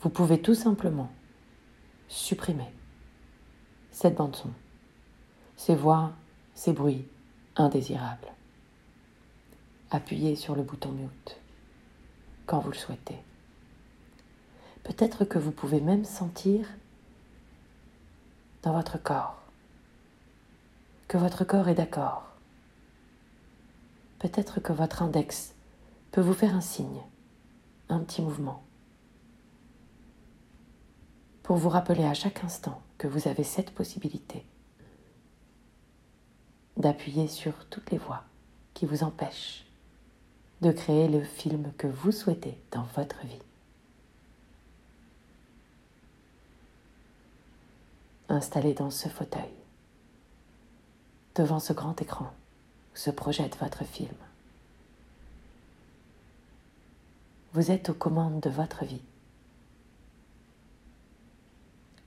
vous 0.00 0.10
pouvez 0.10 0.40
tout 0.40 0.54
simplement 0.54 1.10
supprimer 2.08 2.70
cette 3.90 4.16
bande 4.16 4.36
son, 4.36 4.50
ces 5.56 5.74
voix, 5.74 6.12
ces 6.54 6.72
bruits 6.72 7.06
indésirables. 7.56 8.32
Appuyez 9.90 10.36
sur 10.36 10.54
le 10.54 10.62
bouton 10.62 10.92
mute 10.92 11.40
quand 12.46 12.60
vous 12.60 12.70
le 12.70 12.76
souhaitez. 12.76 13.18
Peut-être 14.84 15.24
que 15.24 15.38
vous 15.38 15.52
pouvez 15.52 15.80
même 15.80 16.04
sentir 16.04 16.66
dans 18.62 18.72
votre 18.72 19.02
corps 19.02 19.38
que 21.08 21.16
votre 21.16 21.44
corps 21.44 21.68
est 21.68 21.74
d'accord. 21.74 22.26
Peut-être 24.18 24.60
que 24.60 24.74
votre 24.74 25.02
index 25.02 25.54
peut 26.12 26.20
vous 26.20 26.34
faire 26.34 26.54
un 26.54 26.60
signe, 26.60 27.02
un 27.88 28.00
petit 28.00 28.20
mouvement, 28.20 28.62
pour 31.48 31.56
vous 31.56 31.70
rappeler 31.70 32.04
à 32.04 32.12
chaque 32.12 32.44
instant 32.44 32.78
que 32.98 33.06
vous 33.06 33.26
avez 33.26 33.42
cette 33.42 33.70
possibilité 33.70 34.44
d'appuyer 36.76 37.26
sur 37.26 37.54
toutes 37.70 37.90
les 37.90 37.96
voies 37.96 38.22
qui 38.74 38.84
vous 38.84 39.02
empêchent 39.02 39.64
de 40.60 40.70
créer 40.70 41.08
le 41.08 41.24
film 41.24 41.72
que 41.78 41.86
vous 41.86 42.12
souhaitez 42.12 42.60
dans 42.70 42.82
votre 42.94 43.24
vie. 43.24 43.40
Installé 48.28 48.74
dans 48.74 48.90
ce 48.90 49.08
fauteuil, 49.08 49.54
devant 51.34 51.60
ce 51.60 51.72
grand 51.72 51.98
écran 52.02 52.30
où 52.92 52.98
se 52.98 53.10
projette 53.10 53.56
votre 53.56 53.84
film. 53.84 54.12
Vous 57.54 57.70
êtes 57.70 57.88
aux 57.88 57.94
commandes 57.94 58.40
de 58.40 58.50
votre 58.50 58.84
vie, 58.84 59.00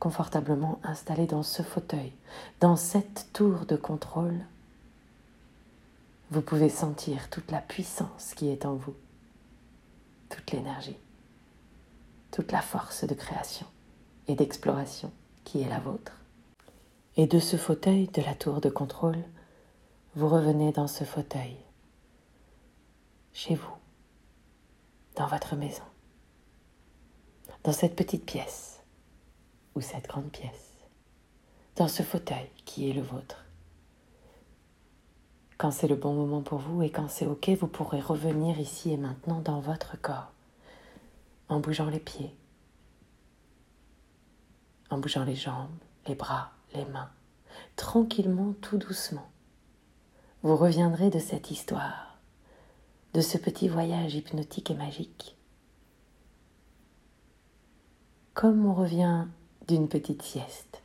confortablement 0.02 0.80
installé 0.82 1.28
dans 1.28 1.44
ce 1.44 1.62
fauteuil, 1.62 2.12
dans 2.60 2.76
cette 2.76 3.28
tour 3.34 3.68
de 3.68 3.76
contrôle. 3.76 4.40
Vous 6.32 6.42
pouvez 6.42 6.70
sentir 6.70 7.30
toute 7.30 7.52
la 7.52 7.60
puissance 7.60 8.34
qui 8.36 8.50
est 8.50 8.66
en 8.66 8.74
vous, 8.74 8.96
toute 10.30 10.50
l'énergie, 10.54 10.98
toute 12.32 12.52
la 12.52 12.64
force 12.64 13.04
de 13.04 13.14
création 13.14 13.68
et 14.28 14.34
d'exploration 14.34 15.12
qui 15.44 15.62
est 15.62 15.70
la 15.70 15.80
vôtre. 15.80 16.14
Et 17.16 17.28
de 17.28 17.38
ce 17.38 17.56
fauteuil 17.56 18.08
de 18.08 18.24
la 18.24 18.34
tour 18.34 18.60
de 18.60 18.70
contrôle, 18.70 19.24
vous 20.16 20.30
revenez 20.30 20.72
dans 20.72 20.88
ce 20.88 21.04
fauteuil, 21.04 21.58
chez 23.34 23.54
vous, 23.54 23.76
dans 25.16 25.28
votre 25.28 25.56
maison, 25.56 25.84
dans 27.64 27.72
cette 27.72 27.96
petite 27.96 28.26
pièce 28.26 28.71
ou 29.76 29.82
cette 29.82 30.08
grande 30.08 30.32
pièce, 30.32 30.74
dans 31.76 31.88
ce 31.88 32.04
fauteuil 32.04 32.50
qui 32.66 32.90
est 32.90 32.94
le 32.94 33.02
vôtre. 33.02 33.46
Quand 35.58 35.72
c'est 35.72 35.88
le 35.88 35.96
bon 35.96 36.14
moment 36.14 36.42
pour 36.42 36.58
vous 36.58 36.82
et 36.82 36.90
quand 36.90 37.08
c'est 37.08 37.28
OK, 37.28 37.50
vous 37.50 37.68
pourrez 37.68 38.02
revenir 38.02 38.60
ici 38.60 38.92
et 38.92 38.98
maintenant 38.98 39.42
dans 39.42 39.60
votre 39.60 40.00
corps, 40.02 40.32
en 41.50 41.60
bougeant 41.60 41.90
les 41.90 42.00
pieds, 42.00 42.36
en 44.90 44.98
bougeant 44.98 45.24
les 45.24 45.36
jambes, 45.36 45.70
les 46.08 46.16
bras, 46.16 46.52
les 46.74 46.86
mains, 46.86 47.12
tranquillement, 47.76 48.54
tout 48.62 48.78
doucement. 48.78 49.30
Vous 50.44 50.58
reviendrez 50.58 51.10
de 51.12 51.20
cette 51.20 51.52
histoire, 51.52 52.18
de 53.14 53.22
ce 53.22 53.38
petit 53.38 53.68
voyage 53.68 54.16
hypnotique 54.16 54.72
et 54.72 54.76
magique, 54.76 55.38
comme 58.34 58.66
on 58.66 58.74
revient 58.74 59.28
d'une 59.72 59.88
petite 59.88 60.22
sieste. 60.22 60.82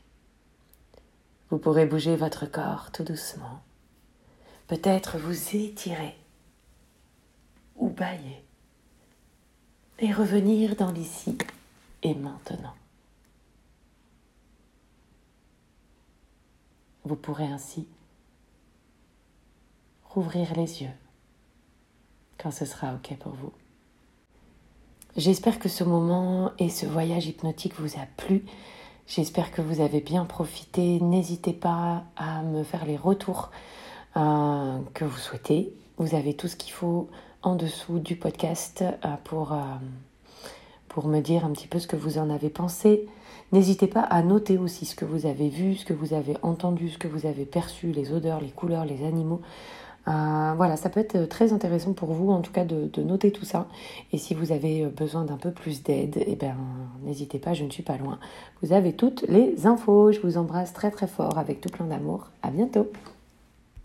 Vous 1.49 1.57
pourrez 1.57 1.85
bouger 1.85 2.15
votre 2.15 2.45
corps 2.45 2.89
tout 2.93 3.03
doucement, 3.03 3.59
peut-être 4.67 5.17
vous 5.17 5.55
étirer 5.55 6.15
ou 7.75 7.89
bailler 7.89 8.45
et 9.99 10.13
revenir 10.13 10.77
dans 10.77 10.91
l'ici 10.91 11.37
et 12.01 12.15
maintenant. 12.15 12.75
Vous 17.03 17.17
pourrez 17.17 17.47
ainsi 17.47 17.87
rouvrir 20.05 20.53
les 20.55 20.83
yeux 20.83 20.97
quand 22.37 22.51
ce 22.51 22.63
sera 22.63 22.93
OK 22.93 23.17
pour 23.17 23.33
vous. 23.33 23.51
J'espère 25.17 25.57
que 25.57 25.67
ce 25.67 25.83
moment 25.83 26.51
et 26.59 26.69
ce 26.69 26.85
voyage 26.85 27.25
hypnotique 27.25 27.73
vous 27.79 27.97
a 27.99 28.05
plu. 28.17 28.45
J'espère 29.07 29.51
que 29.51 29.61
vous 29.61 29.79
avez 29.79 30.01
bien 30.01 30.25
profité. 30.25 30.99
N'hésitez 30.99 31.53
pas 31.53 32.03
à 32.17 32.41
me 32.41 32.63
faire 32.63 32.85
les 32.85 32.97
retours 32.97 33.51
euh, 34.17 34.79
que 34.93 35.05
vous 35.05 35.17
souhaitez. 35.17 35.73
Vous 35.97 36.13
avez 36.13 36.33
tout 36.33 36.49
ce 36.49 36.57
qu'il 36.57 36.73
faut 36.73 37.07
en 37.41 37.55
dessous 37.55 37.99
du 37.99 38.17
podcast 38.17 38.81
euh, 38.81 39.15
euh, 39.31 39.55
pour 40.89 41.07
me 41.07 41.21
dire 41.21 41.45
un 41.45 41.51
petit 41.51 41.69
peu 41.69 41.79
ce 41.79 41.87
que 41.87 41.95
vous 41.95 42.17
en 42.17 42.29
avez 42.29 42.49
pensé. 42.49 43.07
N'hésitez 43.53 43.87
pas 43.87 44.01
à 44.01 44.21
noter 44.23 44.57
aussi 44.57 44.85
ce 44.85 44.93
que 44.93 45.05
vous 45.05 45.25
avez 45.25 45.47
vu, 45.47 45.75
ce 45.75 45.85
que 45.85 45.93
vous 45.93 46.13
avez 46.13 46.35
entendu, 46.41 46.89
ce 46.89 46.97
que 46.97 47.07
vous 47.07 47.25
avez 47.25 47.45
perçu, 47.45 47.93
les 47.93 48.11
odeurs, 48.11 48.41
les 48.41 48.49
couleurs, 48.49 48.83
les 48.83 49.05
animaux. 49.05 49.39
Euh, 50.07 50.53
voilà, 50.55 50.77
ça 50.77 50.89
peut 50.89 50.99
être 50.99 51.25
très 51.27 51.53
intéressant 51.53 51.93
pour 51.93 52.13
vous, 52.13 52.31
en 52.31 52.41
tout 52.41 52.51
cas, 52.51 52.65
de, 52.65 52.89
noter 53.01 53.31
tout 53.31 53.45
ça. 53.45 53.67
Et 54.11 54.17
si 54.17 54.33
vous 54.33 54.51
avez 54.51 54.85
besoin 54.85 55.23
d'un 55.23 55.37
peu 55.37 55.51
plus 55.51 55.83
d'aide, 55.83 56.23
eh 56.25 56.35
ben, 56.35 56.55
n'hésitez 57.03 57.39
pas, 57.39 57.53
je 57.53 57.63
ne 57.63 57.69
suis 57.69 57.83
pas 57.83 57.97
loin. 57.97 58.19
Vous 58.61 58.73
avez 58.73 58.93
toutes 58.93 59.25
les 59.27 59.67
infos. 59.67 60.11
Je 60.11 60.19
vous 60.19 60.37
embrasse 60.37 60.73
très 60.73 60.91
très 60.91 61.07
fort 61.07 61.37
avec 61.37 61.61
tout 61.61 61.69
plein 61.69 61.85
d'amour. 61.85 62.27
À 62.41 62.51
bientôt. 62.51 62.87